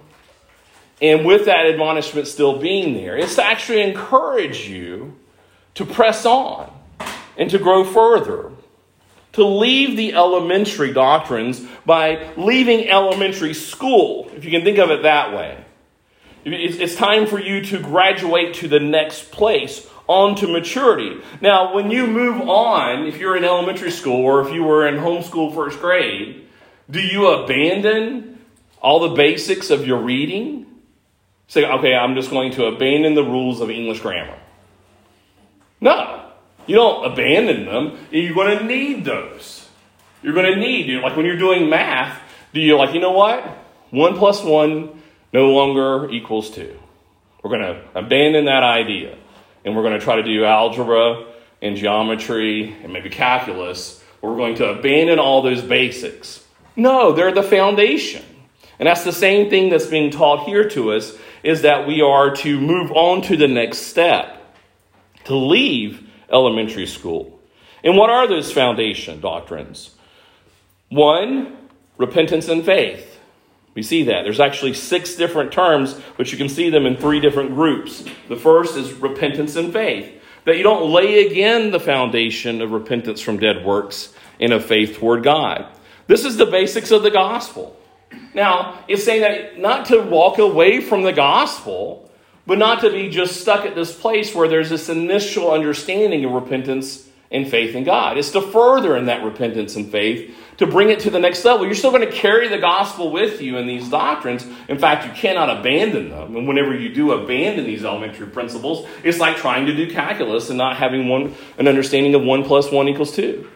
[1.00, 5.16] And with that admonishment still being there, it's to actually encourage you
[5.74, 6.70] to press on
[7.38, 8.52] and to grow further
[9.32, 15.02] to leave the elementary doctrines by leaving elementary school, if you can think of it
[15.02, 15.64] that way.
[16.44, 21.20] It's time for you to graduate to the next place, on to maturity.
[21.40, 24.96] Now, when you move on, if you're in elementary school or if you were in
[24.96, 26.48] homeschool first grade,
[26.88, 28.38] do you abandon
[28.80, 30.66] all the basics of your reading?
[31.46, 34.38] Say, okay, I'm just going to abandon the rules of English grammar.
[35.80, 36.19] No.
[36.70, 37.98] You don't abandon them.
[38.12, 39.68] You're going to need those.
[40.22, 43.00] You're going to need, you know, like when you're doing math, do you like, you
[43.00, 43.44] know what?
[43.90, 45.02] One plus one
[45.32, 46.78] no longer equals two.
[47.42, 49.18] We're going to abandon that idea.
[49.64, 51.24] And we're going to try to do algebra
[51.60, 54.00] and geometry and maybe calculus.
[54.20, 56.46] We're going to abandon all those basics.
[56.76, 58.24] No, they're the foundation.
[58.78, 62.36] And that's the same thing that's being taught here to us is that we are
[62.36, 64.54] to move on to the next step,
[65.24, 67.38] to leave elementary school.
[67.82, 69.94] And what are those foundation doctrines?
[70.90, 71.56] One,
[71.96, 73.18] repentance and faith.
[73.74, 74.22] We see that.
[74.24, 78.04] There's actually six different terms, but you can see them in three different groups.
[78.28, 80.20] The first is repentance and faith.
[80.44, 84.98] That you don't lay again the foundation of repentance from dead works and of faith
[84.98, 85.66] toward God.
[86.06, 87.76] This is the basics of the gospel.
[88.34, 92.09] Now, it's saying that not to walk away from the gospel,
[92.46, 96.32] but not to be just stuck at this place where there's this initial understanding of
[96.32, 98.18] repentance and faith in God.
[98.18, 101.64] It's to further in that repentance and faith to bring it to the next level.
[101.64, 104.46] You're still going to carry the gospel with you in these doctrines.
[104.68, 106.36] In fact, you cannot abandon them.
[106.36, 110.58] And whenever you do abandon these elementary principles, it's like trying to do calculus and
[110.58, 113.48] not having one an understanding of one plus one equals two.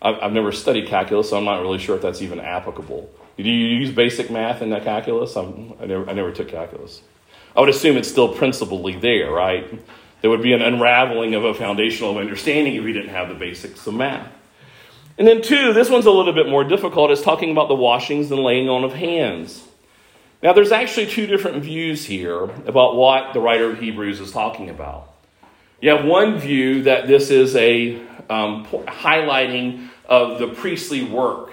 [0.00, 3.10] I've, never studied calculus, so I'm not really sure if that's even applicable.
[3.38, 5.34] Do you use basic math in that calculus?
[5.36, 7.02] I'm, I, never, I never took calculus.
[7.56, 9.66] I would assume it's still principally there, right?
[10.20, 13.86] There would be an unraveling of a foundational understanding if you didn't have the basics
[13.86, 14.30] of math.
[15.18, 17.10] And then, two, this one's a little bit more difficult.
[17.10, 19.64] It's talking about the washings and laying on of hands.
[20.42, 24.68] Now, there's actually two different views here about what the writer of Hebrews is talking
[24.68, 25.10] about.
[25.80, 27.96] You have one view that this is a
[28.28, 31.52] um, highlighting of the priestly work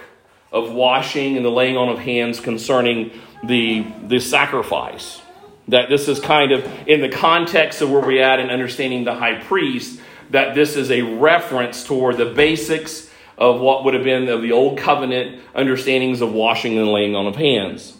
[0.52, 3.10] of washing and the laying on of hands concerning
[3.42, 5.22] the, the sacrifice.
[5.68, 9.14] That this is kind of in the context of where we're at in understanding the
[9.14, 10.00] high priest,
[10.30, 14.52] that this is a reference toward the basics of what would have been of the
[14.52, 17.96] old covenant understandings of washing and laying on of hands.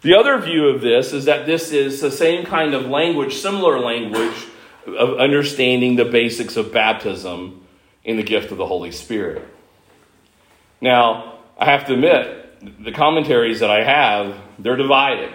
[0.00, 3.80] The other view of this is that this is the same kind of language, similar
[3.80, 4.46] language
[4.86, 7.66] of understanding the basics of baptism
[8.04, 9.46] in the gift of the Holy Spirit.
[10.80, 15.32] Now, I have to admit, the commentaries that I have, they're divided.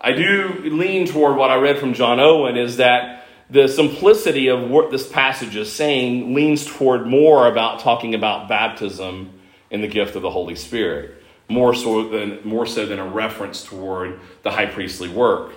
[0.00, 4.68] I do lean toward what I read from John Owen is that the simplicity of
[4.70, 9.38] what this passage is saying leans toward more about talking about baptism
[9.70, 13.64] in the gift of the Holy Spirit, more so than, more so than a reference
[13.64, 15.52] toward the high priestly work.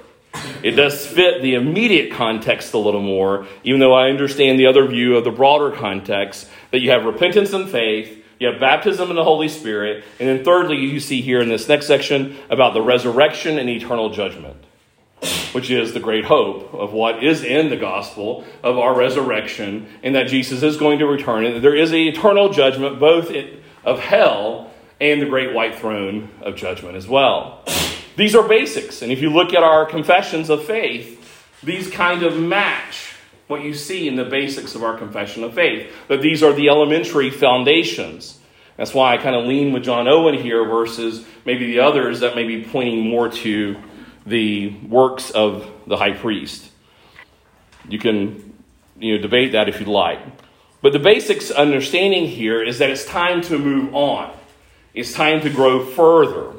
[0.64, 4.86] It does fit the immediate context a little more, even though I understand the other
[4.88, 9.16] view of the broader context that you have repentance and faith, you have baptism in
[9.16, 12.82] the Holy Spirit, and then thirdly, you see here in this next section about the
[12.82, 14.58] resurrection and eternal judgment,
[15.54, 20.16] which is the great hope of what is in the gospel of our resurrection, and
[20.16, 23.34] that Jesus is going to return, and there is an eternal judgment both
[23.84, 27.64] of hell and the great white throne of judgment as well.
[28.16, 31.16] These are basics, and if you look at our confessions of faith,
[31.64, 33.07] these kind of match
[33.48, 35.92] what you see in the basics of our confession of faith.
[36.08, 38.38] That these are the elementary foundations.
[38.76, 42.36] That's why I kind of lean with John Owen here versus maybe the others that
[42.36, 43.78] may be pointing more to
[44.26, 46.70] the works of the high priest.
[47.90, 48.54] You can
[49.00, 50.20] you know, debate that if you'd like.
[50.82, 54.32] But the basics understanding here is that it's time to move on.
[54.94, 56.54] It's time to grow further.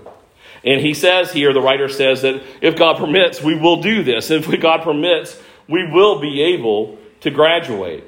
[0.64, 4.31] And he says here, the writer says that if God permits, we will do this.
[4.31, 8.04] If God permits, we will be able to graduate.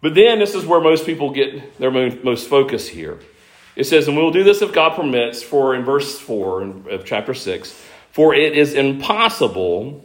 [0.00, 3.18] But then this is where most people get their most focus here.
[3.76, 7.34] It says, and we'll do this if God permits, for in verse 4 of chapter
[7.34, 10.04] 6, for it is impossible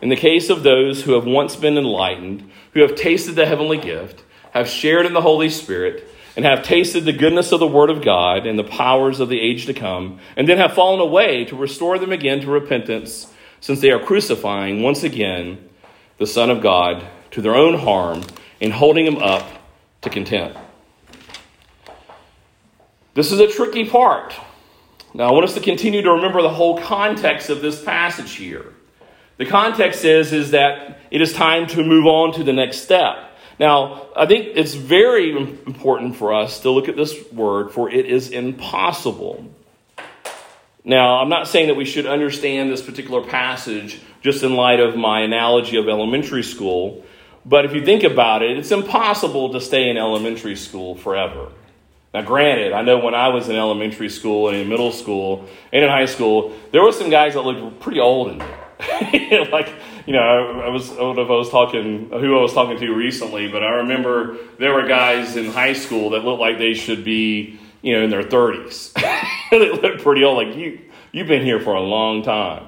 [0.00, 3.78] in the case of those who have once been enlightened, who have tasted the heavenly
[3.78, 7.90] gift, have shared in the Holy Spirit, and have tasted the goodness of the Word
[7.90, 11.44] of God and the powers of the age to come, and then have fallen away
[11.46, 15.68] to restore them again to repentance since they are crucifying once again
[16.18, 18.22] the Son of God to their own harm
[18.60, 19.46] and holding him up
[20.02, 20.58] to contempt.
[23.14, 24.34] This is a tricky part.
[25.14, 28.74] Now, I want us to continue to remember the whole context of this passage here.
[29.38, 33.16] The context is, is that it is time to move on to the next step.
[33.58, 38.06] Now, I think it's very important for us to look at this word, for it
[38.06, 39.46] is impossible.
[40.86, 44.96] Now, I'm not saying that we should understand this particular passage just in light of
[44.96, 47.04] my analogy of elementary school,
[47.44, 51.50] but if you think about it, it's impossible to stay in elementary school forever.
[52.14, 55.82] Now, granted, I know when I was in elementary school and in middle school and
[55.82, 58.58] in high school, there were some guys that looked pretty old in there.
[59.50, 59.68] like,
[60.06, 62.78] you know, I, was, I don't know if I was talking, who I was talking
[62.78, 66.74] to recently, but I remember there were guys in high school that looked like they
[66.74, 68.92] should be, you know, in their 30s.
[69.50, 70.46] they look pretty old.
[70.46, 70.80] Like you,
[71.12, 72.66] you've been here for a long time.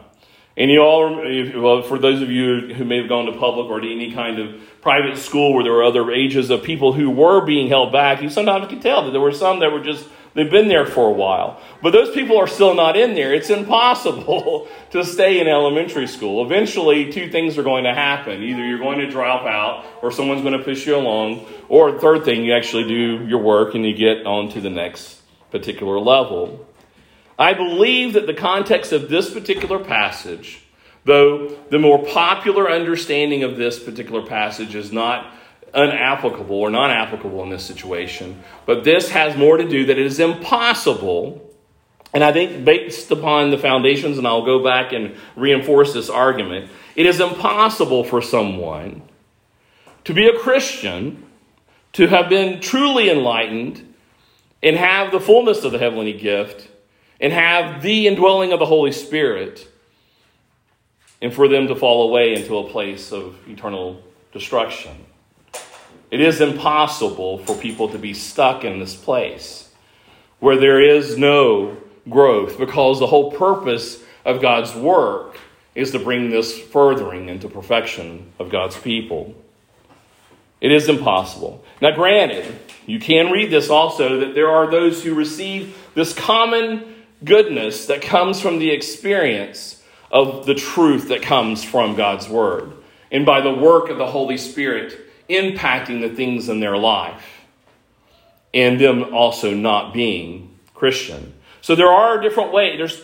[0.57, 1.15] And you all,
[1.63, 4.41] well, for those of you who may have gone to public or to any kind
[4.41, 8.21] of private school where there were other ages of people who were being held back,
[8.23, 11.09] you sometimes could tell that there were some that were just, they've been there for
[11.09, 11.61] a while.
[11.83, 13.35] But those people are still not in there.
[13.35, 16.45] It's impossible to stay in elementary school.
[16.45, 18.43] Eventually, two things are going to happen.
[18.43, 21.47] Either you're going to drop out or someone's going to push you along.
[21.69, 25.23] Or third thing, you actually do your work and you get on to the next
[25.51, 26.67] particular level.
[27.39, 30.65] I believe that the context of this particular passage,
[31.05, 35.33] though the more popular understanding of this particular passage is not
[35.75, 40.07] unapplicable or non applicable in this situation, but this has more to do that it
[40.07, 41.45] is impossible.
[42.15, 46.71] And I think, based upon the foundations, and I'll go back and reinforce this argument,
[46.97, 49.03] it is impossible for someone
[50.05, 51.25] to be a Christian,
[51.93, 53.95] to have been truly enlightened,
[54.63, 56.69] and have the fullness of the heavenly gift
[57.21, 59.69] and have the indwelling of the Holy Spirit,
[61.21, 64.01] and for them to fall away into a place of eternal
[64.33, 65.05] destruction.
[66.11, 69.69] It is impossible for people to be stuck in this place
[70.41, 71.77] where there is no
[72.09, 75.39] growth because the whole purpose of God's work
[75.75, 79.35] is to bring this furthering into perfection of God's people.
[80.61, 81.65] It is impossible.
[81.81, 86.95] Now, granted, you can read this also that there are those who receive this common
[87.25, 92.73] goodness that comes from the experience of the truth that comes from God's Word
[93.13, 97.39] and by the work of the Holy Spirit impacting the things in their life
[98.55, 101.35] and them also not being Christian.
[101.61, 102.79] So there are different ways.
[102.79, 103.03] There's,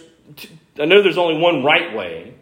[0.78, 2.34] I know there's only one right way.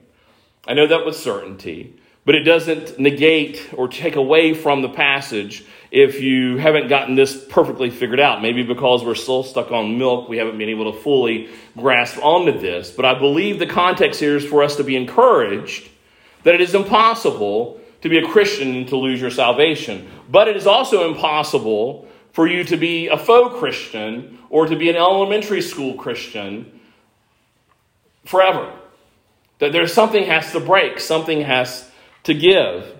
[0.66, 5.64] I know that with certainty, but it doesn't negate or take away from the passage
[5.90, 8.40] if you haven't gotten this perfectly figured out.
[8.40, 12.58] Maybe because we're still stuck on milk, we haven't been able to fully grasp onto
[12.58, 12.90] this.
[12.90, 15.90] But I believe the context here is for us to be encouraged
[16.44, 20.08] that it is impossible to be a Christian and to lose your salvation.
[20.28, 24.90] But it is also impossible for you to be a faux Christian or to be
[24.90, 26.80] an elementary school Christian
[28.24, 28.72] forever.
[29.58, 31.88] That there's something has to break, something has
[32.24, 32.98] to give.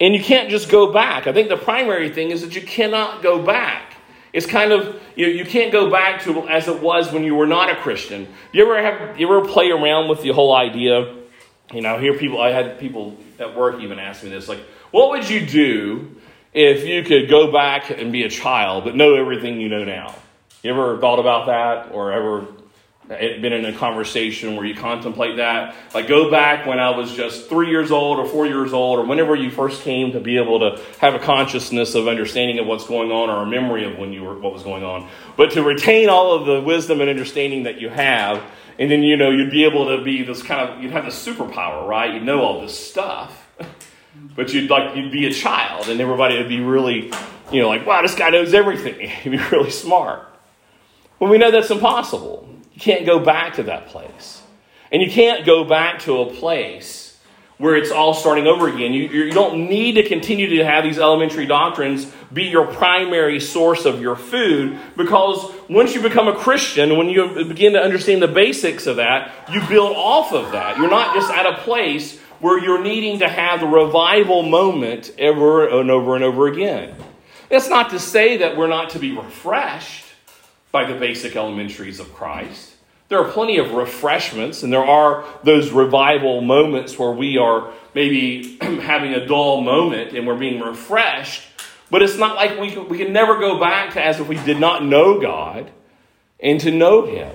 [0.00, 1.26] And you can't just go back.
[1.26, 3.92] I think the primary thing is that you cannot go back.
[4.32, 7.46] It's kind of you, you can't go back to as it was when you were
[7.46, 8.26] not a Christian.
[8.52, 11.14] You ever have you ever play around with the whole idea
[11.72, 14.60] you know, hear people, I had people at work even ask me this, like,
[14.90, 16.16] what would you do
[16.52, 20.14] if you could go back and be a child but know everything you know now?
[20.62, 22.46] You ever thought about that or ever
[23.06, 25.74] been in a conversation where you contemplate that?
[25.92, 29.04] Like, go back when I was just three years old or four years old or
[29.04, 32.86] whenever you first came to be able to have a consciousness of understanding of what's
[32.86, 35.08] going on or a memory of when you were, what was going on.
[35.36, 38.42] But to retain all of the wisdom and understanding that you have
[38.78, 41.26] and then, you know, you'd be able to be this kind of, you'd have this
[41.26, 42.12] superpower, right?
[42.14, 43.48] You'd know all this stuff.
[44.36, 47.12] but you'd like, you'd be a child and everybody would be really,
[47.52, 49.08] you know, like, wow, this guy knows everything.
[49.08, 50.28] He'd be really smart.
[51.18, 52.48] Well, we know that's impossible.
[52.72, 54.42] You can't go back to that place.
[54.90, 57.03] And you can't go back to a place
[57.58, 58.92] where it's all starting over again.
[58.92, 63.84] You, you don't need to continue to have these elementary doctrines be your primary source
[63.84, 68.28] of your food because once you become a Christian, when you begin to understand the
[68.28, 70.78] basics of that, you build off of that.
[70.78, 75.68] You're not just at a place where you're needing to have the revival moment ever
[75.68, 76.94] and over and over again.
[77.48, 80.06] That's not to say that we're not to be refreshed
[80.72, 82.73] by the basic elementaries of Christ.
[83.08, 88.56] There are plenty of refreshments, and there are those revival moments where we are maybe
[88.60, 91.42] having a dull moment and we're being refreshed.
[91.90, 94.58] But it's not like we, we can never go back to as if we did
[94.58, 95.70] not know God
[96.40, 97.34] and to know Him.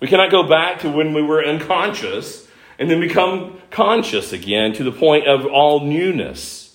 [0.00, 2.46] We cannot go back to when we were unconscious
[2.78, 6.65] and then become conscious again to the point of all newness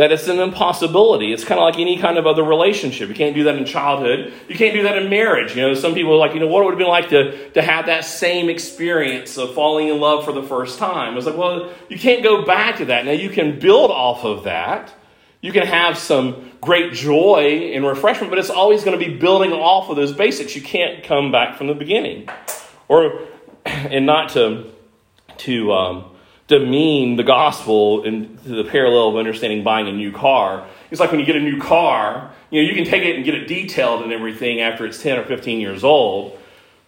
[0.00, 1.30] that it's an impossibility.
[1.30, 3.10] It's kind of like any kind of other relationship.
[3.10, 4.32] You can't do that in childhood.
[4.48, 5.54] You can't do that in marriage.
[5.54, 7.50] You know, some people are like, you know, what would it have been like to,
[7.50, 11.18] to have that same experience of falling in love for the first time?
[11.18, 13.04] It's like, well, you can't go back to that.
[13.04, 14.90] Now, you can build off of that.
[15.42, 19.52] You can have some great joy and refreshment, but it's always going to be building
[19.52, 20.56] off of those basics.
[20.56, 22.26] You can't come back from the beginning.
[22.88, 23.20] Or,
[23.66, 24.64] and not to,
[25.36, 26.04] to, um,
[26.50, 30.66] demean the gospel into the parallel of understanding buying a new car.
[30.90, 33.24] It's like when you get a new car, you know, you can take it and
[33.24, 36.36] get it detailed and everything after it's 10 or 15 years old,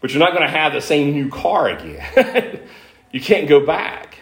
[0.01, 2.61] but you're not going to have the same new car again.
[3.13, 4.19] you can't go back.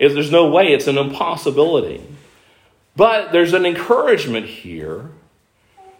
[0.00, 2.02] There's no way, it's an impossibility.
[2.96, 5.08] But there's an encouragement here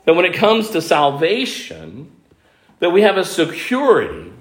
[0.04, 2.10] that when it comes to salvation,
[2.80, 4.32] that we have a security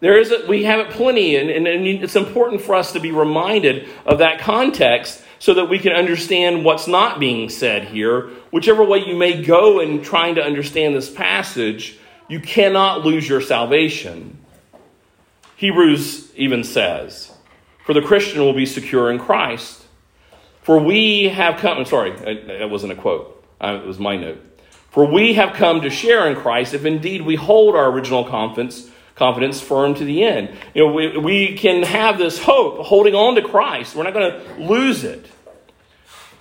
[0.00, 3.00] there is a, we have it plenty, and, and, and it's important for us to
[3.00, 8.28] be reminded of that context so that we can understand what's not being said here.
[8.50, 13.40] Whichever way you may go in trying to understand this passage, you cannot lose your
[13.40, 14.38] salvation.
[15.56, 17.32] Hebrews even says,
[17.84, 19.84] For the Christian will be secure in Christ.
[20.62, 24.44] For we have come, I'm sorry, that wasn't a quote, it was my note.
[24.90, 28.90] For we have come to share in Christ if indeed we hold our original confidence
[29.18, 30.56] confidence firm to the end.
[30.74, 33.94] You know, we, we can have this hope holding on to Christ.
[33.94, 35.26] We're not going to lose it.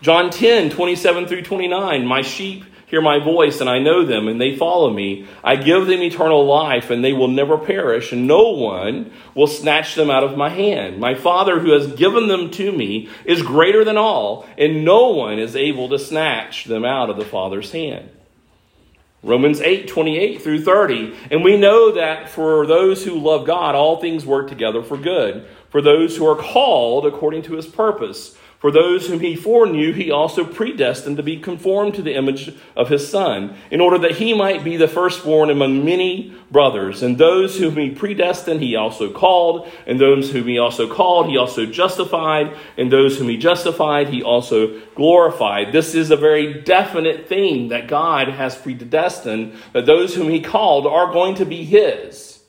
[0.01, 2.05] John 10, 27 through 29.
[2.05, 5.27] My sheep hear my voice, and I know them, and they follow me.
[5.43, 9.95] I give them eternal life, and they will never perish, and no one will snatch
[9.95, 10.99] them out of my hand.
[10.99, 15.37] My Father, who has given them to me, is greater than all, and no one
[15.37, 18.09] is able to snatch them out of the Father's hand.
[19.23, 21.15] Romans 8, 28 through 30.
[21.31, 25.47] And we know that for those who love God, all things work together for good,
[25.69, 28.37] for those who are called according to his purpose.
[28.59, 32.89] For those whom he foreknew, he also predestined to be conformed to the image of
[32.89, 37.03] his Son, in order that he might be the firstborn among many brothers.
[37.03, 39.71] And those whom he predestined, he also called.
[39.85, 42.57] And those whom he also called, he also justified.
[42.77, 45.71] And those whom he justified, he also glorified.
[45.71, 50.87] This is a very definite thing that God has predestined, that those whom he called
[50.87, 52.39] are going to be his.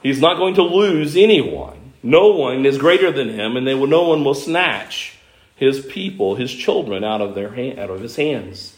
[0.00, 1.77] He's not going to lose anyone.
[2.02, 5.18] No one is greater than him, and they will, no one will snatch
[5.56, 8.76] his people, his children, out of, their hand, out of his hands.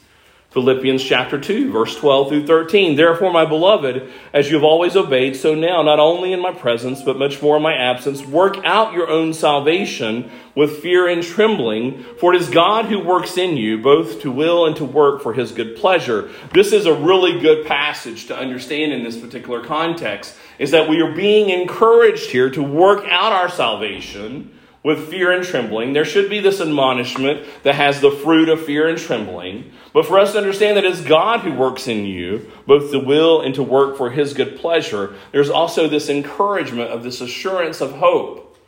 [0.51, 2.97] Philippians chapter 2, verse 12 through 13.
[2.97, 7.03] Therefore, my beloved, as you have always obeyed, so now, not only in my presence,
[7.03, 12.03] but much more in my absence, work out your own salvation with fear and trembling,
[12.18, 15.35] for it is God who works in you, both to will and to work for
[15.35, 16.31] his good pleasure.
[16.53, 21.00] This is a really good passage to understand in this particular context, is that we
[21.00, 25.94] are being encouraged here to work out our salvation with fear and trembling.
[25.94, 29.72] There should be this admonishment that has the fruit of fear and trembling.
[29.94, 33.40] But for us to understand that it's God who works in you, both to will
[33.40, 37.92] and to work for his good pleasure, there's also this encouragement of this assurance of
[37.92, 38.58] hope.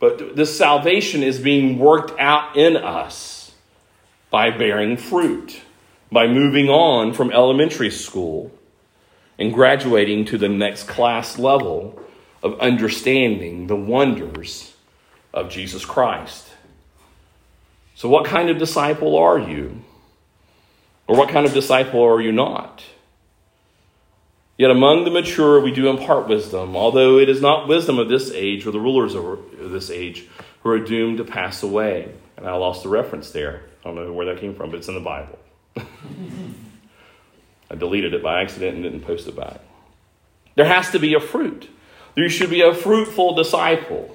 [0.00, 3.52] But this salvation is being worked out in us
[4.30, 5.60] by bearing fruit,
[6.10, 8.50] by moving on from elementary school
[9.38, 12.00] and graduating to the next class level
[12.42, 14.74] of understanding the wonders
[15.32, 16.48] of Jesus Christ.
[17.94, 19.82] So, what kind of disciple are you?
[21.06, 22.84] Or what kind of disciple are you not?
[24.58, 28.30] Yet among the mature we do impart wisdom, although it is not wisdom of this
[28.32, 30.26] age or the rulers of this age
[30.62, 32.12] who are doomed to pass away.
[32.36, 33.62] And I lost the reference there.
[33.84, 35.38] I don't know where that came from, but it's in the Bible.
[37.70, 39.60] I deleted it by accident and didn't post it back.
[40.54, 41.68] There has to be a fruit.
[42.16, 44.14] There should be a fruitful disciple.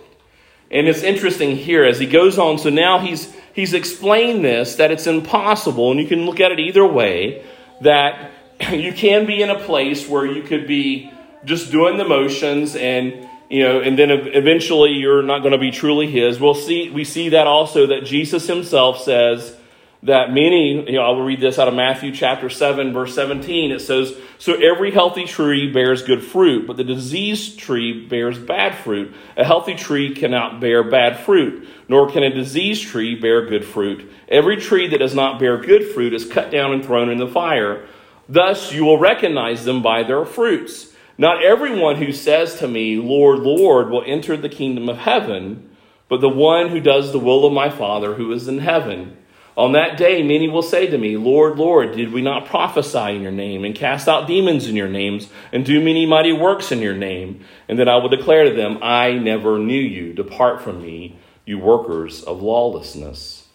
[0.70, 2.58] And it's interesting here as he goes on.
[2.58, 6.60] So now he's he's explained this that it's impossible, and you can look at it
[6.60, 7.46] either way.
[7.82, 8.32] That
[8.72, 11.12] you can be in a place where you could be
[11.46, 15.72] just doing the motions and you know and then eventually you're not going to be
[15.72, 19.56] truly his we'll see we see that also that jesus himself says
[20.04, 23.72] that many, you know, I will read this out of Matthew chapter 7, verse 17.
[23.72, 28.76] It says, So every healthy tree bears good fruit, but the diseased tree bears bad
[28.76, 29.16] fruit.
[29.38, 34.12] A healthy tree cannot bear bad fruit, nor can a diseased tree bear good fruit.
[34.28, 37.28] Every tree that does not bear good fruit is cut down and thrown in the
[37.28, 37.86] fire.
[38.28, 40.94] Thus you will recognize them by their fruits.
[41.18, 45.70] Not everyone who says to me, Lord, Lord, will enter the kingdom of heaven,
[46.10, 49.18] but the one who does the will of my Father who is in heaven.
[49.56, 53.22] On that day, many will say to me, Lord, Lord, did we not prophesy in
[53.22, 56.80] your name, and cast out demons in your names, and do many mighty works in
[56.80, 57.46] your name?
[57.68, 60.14] And then I will declare to them, I never knew you.
[60.14, 63.48] Depart from me, you workers of lawlessness.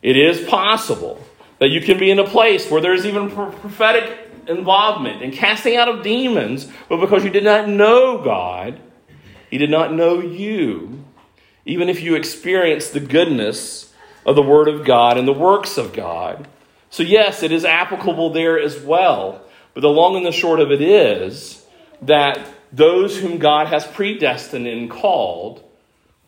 [0.00, 1.22] It is possible
[1.58, 5.88] that you can be in a place where there's even prophetic involvement and casting out
[5.88, 8.80] of demons, but because you did not know God,
[9.50, 11.04] He did not know you.
[11.66, 13.91] Even if you experience the goodness
[14.24, 16.48] of the Word of God and the works of God.
[16.90, 19.42] So, yes, it is applicable there as well.
[19.74, 21.64] But the long and the short of it is
[22.02, 22.38] that
[22.72, 25.62] those whom God has predestined and called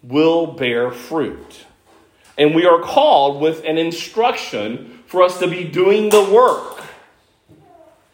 [0.03, 1.67] will bear fruit.
[2.37, 6.83] And we are called with an instruction for us to be doing the work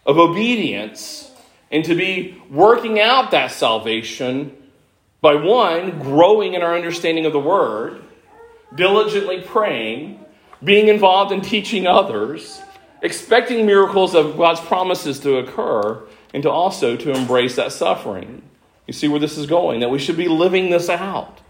[0.04, 1.30] of obedience
[1.70, 4.56] and to be working out that salvation
[5.20, 8.02] by one, growing in our understanding of the Word
[8.74, 10.24] diligently praying,
[10.62, 12.60] being involved in teaching others,
[13.02, 16.02] expecting miracles of God's promises to occur,
[16.32, 18.42] and to also to embrace that suffering.
[18.86, 21.40] You see where this is going, that we should be living this out.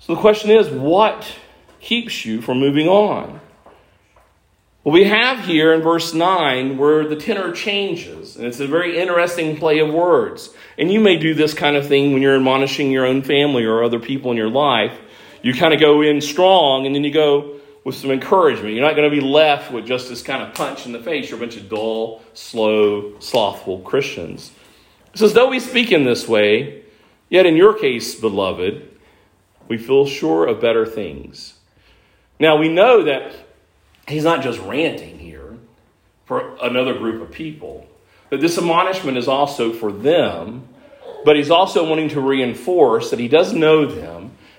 [0.00, 1.36] So the question is, what
[1.80, 3.40] keeps you from moving on?
[4.82, 8.98] Well, we have here in verse 9 where the tenor changes, and it's a very
[8.98, 10.50] interesting play of words.
[10.76, 13.82] And you may do this kind of thing when you're admonishing your own family or
[13.82, 14.92] other people in your life
[15.44, 18.74] you kind of go in strong and then you go with some encouragement.
[18.74, 21.28] You're not going to be left with just this kind of punch in the face.
[21.28, 24.52] You're a bunch of dull, slow, slothful Christians.
[25.12, 26.84] It says, though we speak in this way,
[27.28, 28.88] yet in your case, beloved,
[29.68, 31.58] we feel sure of better things.
[32.40, 33.34] Now we know that
[34.08, 35.58] he's not just ranting here
[36.24, 37.86] for another group of people,
[38.30, 40.66] that this admonishment is also for them,
[41.26, 44.13] but he's also wanting to reinforce that he does know them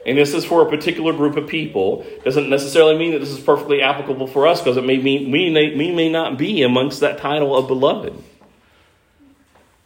[0.06, 2.06] and this is for a particular group of people.
[2.24, 5.49] Doesn't necessarily mean that this is perfectly applicable for us because it may mean we
[5.49, 8.14] may, we may not be amongst that title of beloved.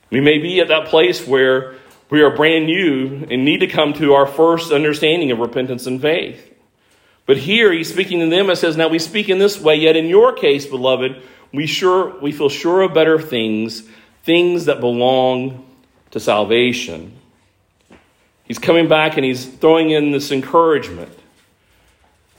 [0.09, 1.75] We may be at that place where
[2.09, 6.01] we are brand new and need to come to our first understanding of repentance and
[6.01, 6.45] faith.
[7.25, 9.95] But here he's speaking to them and says, Now we speak in this way, yet
[9.95, 11.21] in your case, beloved,
[11.53, 13.83] we sure we feel sure of better things,
[14.23, 15.65] things that belong
[16.11, 17.18] to salvation.
[18.49, 21.11] He's coming back and he's throwing in this encouragement.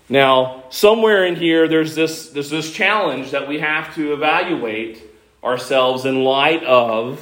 [0.08, 5.00] Now, somewhere in here, there's this, there's this challenge that we have to evaluate
[5.42, 7.20] ourselves in light of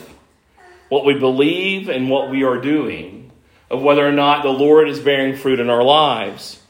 [0.89, 3.31] what we believe and what we are doing,
[3.71, 6.63] of whether or not the Lord is bearing fruit in our lives.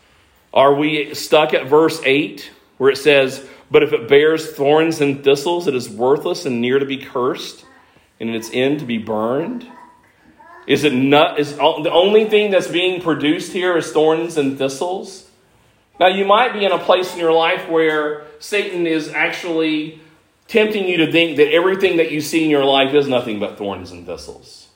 [0.53, 5.23] Are we stuck at verse 8 where it says, But if it bears thorns and
[5.23, 7.65] thistles, it is worthless and near to be cursed,
[8.19, 9.69] and in its end to be burned?
[10.69, 15.27] Is it not is the only thing that's being produced here is thorns and thistles?
[15.99, 19.99] Now you might be in a place in your life where Satan is actually
[20.47, 23.57] tempting you to think that everything that you see in your life is nothing but
[23.57, 24.69] thorns and thistles.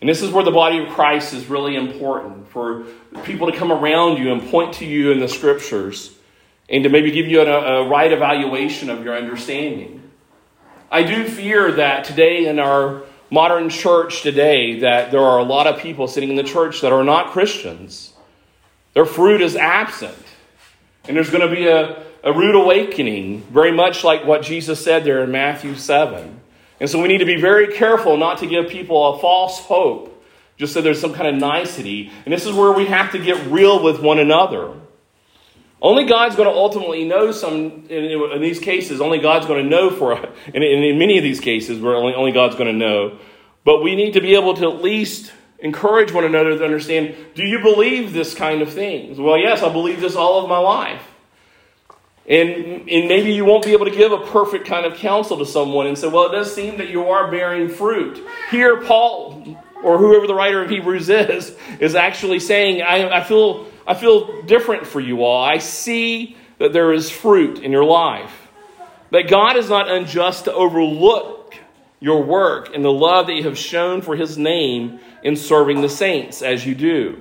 [0.00, 2.84] And this is where the body of Christ is really important for
[3.24, 6.14] people to come around you and point to you in the scriptures
[6.68, 10.08] and to maybe give you a, a right evaluation of your understanding.
[10.88, 15.66] I do fear that today in our modern church today that there are a lot
[15.66, 18.12] of people sitting in the church that are not Christians.
[18.94, 20.16] Their fruit is absent.
[21.06, 25.04] And there's going to be a, a rude awakening, very much like what Jesus said
[25.04, 26.40] there in Matthew 7.
[26.80, 30.24] And so we need to be very careful not to give people a false hope,
[30.56, 32.10] just so there's some kind of nicety.
[32.24, 34.74] And this is where we have to get real with one another.
[35.82, 39.68] Only God's going to ultimately know some, in, in these cases, only God's going to
[39.68, 42.78] know for, and in, in many of these cases, where only, only God's going to
[42.78, 43.18] know.
[43.64, 47.44] But we need to be able to at least encourage one another to understand do
[47.44, 49.18] you believe this kind of things?
[49.18, 51.02] Well, yes, I believe this all of my life.
[52.26, 55.46] And, and maybe you won't be able to give a perfect kind of counsel to
[55.46, 58.24] someone and say, well, it does seem that you are bearing fruit.
[58.50, 63.66] Here, Paul, or whoever the writer of Hebrews is, is actually saying, I, I, feel,
[63.90, 65.42] I feel different for you all.
[65.42, 68.46] I see that there is fruit in your life.
[69.10, 71.56] That God is not unjust to overlook
[71.98, 75.88] your work and the love that you have shown for his name in serving the
[75.88, 77.20] saints as you do.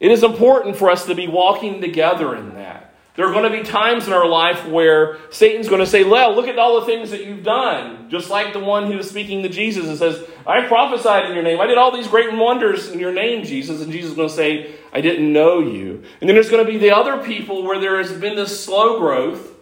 [0.00, 2.83] It is important for us to be walking together in that.
[3.16, 6.34] There are going to be times in our life where Satan's going to say, Well,
[6.34, 8.10] look at all the things that you've done.
[8.10, 11.44] Just like the one who was speaking to Jesus and says, I prophesied in your
[11.44, 11.60] name.
[11.60, 13.80] I did all these great wonders in your name, Jesus.
[13.82, 16.02] And Jesus is going to say, I didn't know you.
[16.20, 18.98] And then there's going to be the other people where there has been this slow
[18.98, 19.52] growth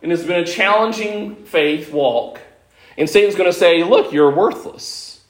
[0.00, 2.40] and it's been a challenging faith walk.
[2.96, 5.22] And Satan's going to say, Look, you're worthless.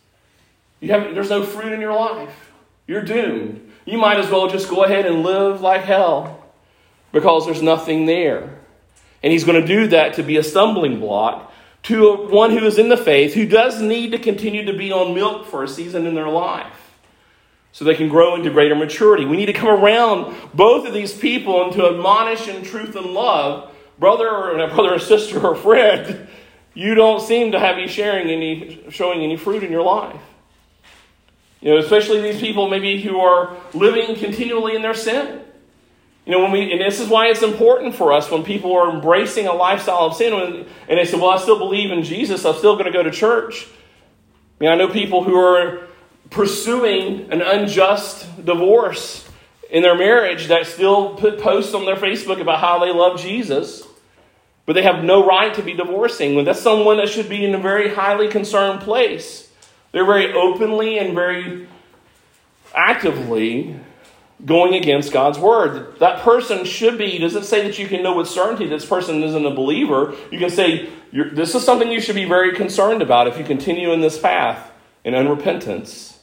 [0.80, 2.50] You haven't, there's no fruit in your life.
[2.86, 3.72] You're doomed.
[3.86, 6.41] You might as well just go ahead and live like hell
[7.12, 8.58] because there's nothing there.
[9.22, 11.52] And he's going to do that to be a stumbling block
[11.84, 15.14] to one who is in the faith who does need to continue to be on
[15.14, 16.92] milk for a season in their life
[17.72, 19.24] so they can grow into greater maturity.
[19.24, 23.06] We need to come around both of these people and to admonish in truth and
[23.06, 26.28] love, brother or brother or sister or friend.
[26.74, 30.20] You don't seem to have you sharing any, showing any fruit in your life.
[31.60, 35.42] You know, especially these people maybe who are living continually in their sin.
[36.24, 38.94] You know, when we, and this is why it's important for us when people are
[38.94, 42.44] embracing a lifestyle of sin when, and they say, well, I still believe in Jesus,
[42.44, 43.66] I'm still going to go to church.
[44.60, 45.88] I mean, I know people who are
[46.30, 49.28] pursuing an unjust divorce
[49.68, 53.82] in their marriage that still put posts on their Facebook about how they love Jesus,
[54.64, 56.36] but they have no right to be divorcing.
[56.36, 59.50] Well, that's someone that should be in a very highly concerned place.
[59.90, 61.66] They're very openly and very
[62.74, 63.80] actively
[64.44, 65.98] going against God's word.
[66.00, 69.46] That person should be, doesn't say that you can know with certainty this person isn't
[69.46, 70.14] a believer.
[70.30, 73.92] You can say, this is something you should be very concerned about if you continue
[73.92, 74.70] in this path
[75.04, 76.16] in unrepentance,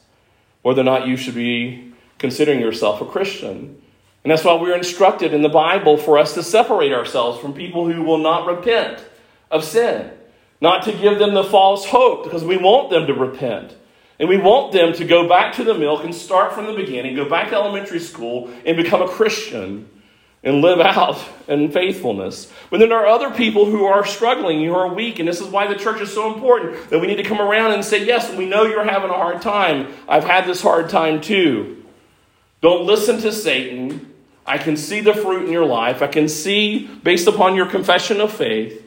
[0.62, 3.80] whether or not you should be considering yourself a Christian.
[4.22, 7.90] And that's why we're instructed in the Bible for us to separate ourselves from people
[7.90, 9.02] who will not repent
[9.50, 10.10] of sin.
[10.60, 13.74] Not to give them the false hope, because we want them to repent.
[14.20, 17.16] And we want them to go back to the milk and start from the beginning,
[17.16, 19.88] go back to elementary school and become a Christian
[20.42, 21.18] and live out
[21.48, 22.52] in faithfulness.
[22.68, 25.46] But then there are other people who are struggling, who are weak, and this is
[25.46, 28.30] why the church is so important that we need to come around and say, Yes,
[28.34, 29.88] we know you're having a hard time.
[30.06, 31.82] I've had this hard time too.
[32.60, 34.12] Don't listen to Satan.
[34.46, 36.02] I can see the fruit in your life.
[36.02, 38.84] I can see, based upon your confession of faith,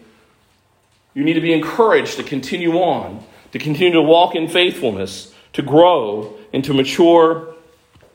[1.16, 3.24] you need to be encouraged to continue on,
[3.54, 7.54] to continue to walk in faithfulness, to grow, and to mature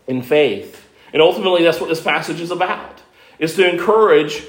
[0.08, 0.84] in faith.
[1.12, 3.00] And ultimately, that's what this passage is about,
[3.38, 4.42] is to encourage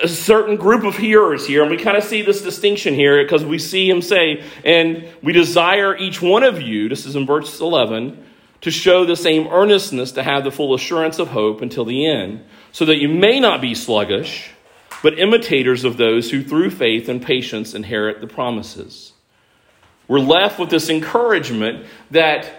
[0.00, 1.62] a certain group of hearers here.
[1.62, 5.32] And we kind of see this distinction here because we see him say, and we
[5.32, 8.24] desire each one of you, this is in verse 11,
[8.60, 12.44] to show the same earnestness to have the full assurance of hope until the end,
[12.70, 14.50] so that you may not be sluggish,
[15.02, 19.12] but imitators of those who through faith and patience inherit the promises.
[20.08, 22.50] We're left with this encouragement that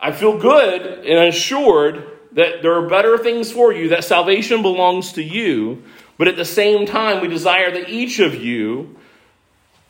[0.00, 5.12] I feel good and assured that there are better things for you, that salvation belongs
[5.12, 5.82] to you,
[6.18, 8.96] but at the same time, we desire that each of you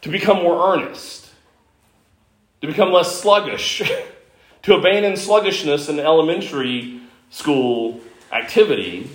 [0.01, 1.31] to become more earnest,
[2.61, 3.83] to become less sluggish,
[4.63, 8.01] to abandon sluggishness in elementary school
[8.33, 9.09] activity,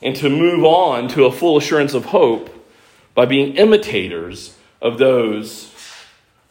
[0.00, 2.52] and to move on to a full assurance of hope
[3.14, 5.72] by being imitators of those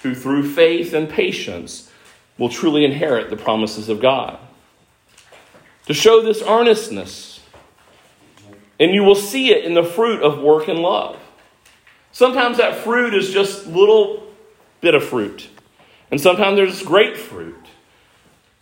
[0.02, 1.92] who, through faith and patience,
[2.38, 4.38] will truly inherit the promises of God.
[5.88, 7.42] To show this earnestness,
[8.80, 11.20] and you will see it in the fruit of work and love.
[12.12, 14.28] Sometimes that fruit is just little
[14.82, 15.50] bit of fruit.
[16.12, 17.66] And sometimes there's grapefruit.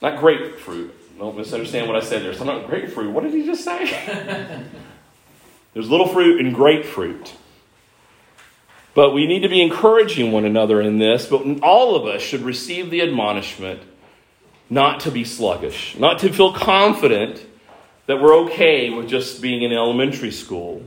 [0.02, 1.18] Not grapefruit.
[1.18, 2.34] Don't misunderstand what I said there.
[2.34, 3.12] Sometimes grapefruit.
[3.12, 3.86] What did he just say?
[5.74, 7.34] there's little fruit and grapefruit.
[8.96, 12.42] But we need to be encouraging one another in this, but all of us should
[12.42, 13.82] receive the admonishment
[14.70, 17.46] not to be sluggish, not to feel confident
[18.06, 20.84] that we're okay with just being in elementary school,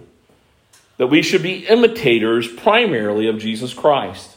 [0.99, 4.37] that we should be imitators primarily of Jesus Christ.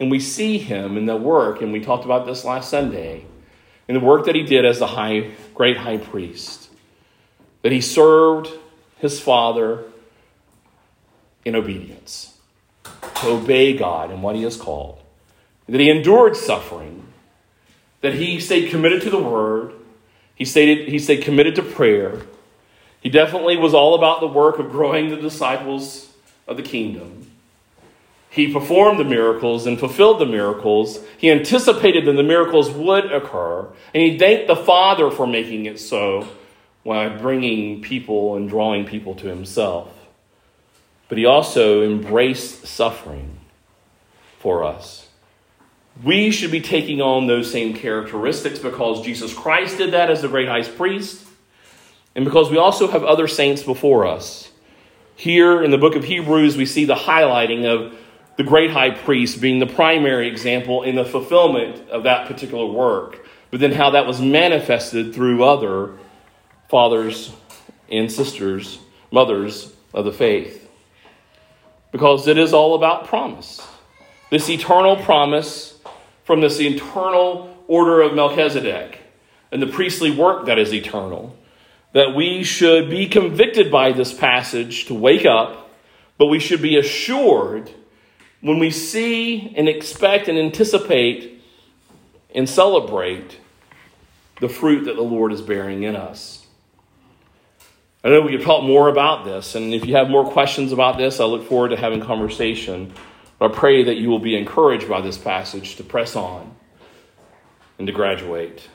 [0.00, 3.24] And we see him in the work, and we talked about this last Sunday,
[3.86, 6.68] in the work that he did as the high, great high priest,
[7.62, 8.50] that he served
[8.98, 9.84] his Father
[11.44, 12.33] in obedience,
[12.84, 14.98] to obey God and what he has called,
[15.68, 17.06] that he endured suffering,
[18.00, 19.72] that he stayed committed to the word,
[20.34, 22.22] he stayed, he stayed committed to prayer.
[23.00, 26.12] He definitely was all about the work of growing the disciples
[26.46, 27.30] of the kingdom.
[28.30, 30.98] He performed the miracles and fulfilled the miracles.
[31.18, 35.78] He anticipated that the miracles would occur, and he thanked the Father for making it
[35.78, 36.26] so
[36.84, 39.88] by bringing people and drawing people to himself.
[41.14, 43.38] But he also embraced suffering
[44.40, 45.06] for us.
[46.02, 50.28] We should be taking on those same characteristics because Jesus Christ did that as the
[50.28, 51.24] great high priest,
[52.16, 54.50] and because we also have other saints before us.
[55.14, 57.96] Here in the book of Hebrews, we see the highlighting of
[58.36, 63.24] the great high priest being the primary example in the fulfillment of that particular work,
[63.52, 65.96] but then how that was manifested through other
[66.68, 67.32] fathers
[67.88, 68.80] and sisters,
[69.12, 70.62] mothers of the faith.
[71.94, 73.64] Because it is all about promise.
[74.28, 75.78] This eternal promise
[76.24, 78.98] from this eternal order of Melchizedek
[79.52, 81.36] and the priestly work that is eternal.
[81.92, 85.70] That we should be convicted by this passage to wake up,
[86.18, 87.70] but we should be assured
[88.40, 91.40] when we see and expect and anticipate
[92.34, 93.38] and celebrate
[94.40, 96.43] the fruit that the Lord is bearing in us.
[98.04, 100.98] I know we could talk more about this, and if you have more questions about
[100.98, 102.92] this, I look forward to having conversation.
[103.38, 106.54] But I pray that you will be encouraged by this passage to press on
[107.78, 108.68] and to graduate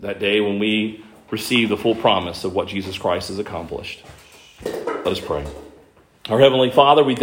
[0.00, 4.04] that day when we receive the full promise of what Jesus Christ has accomplished.
[4.64, 5.46] Let us pray.
[6.28, 7.22] Our Heavenly Father, we thank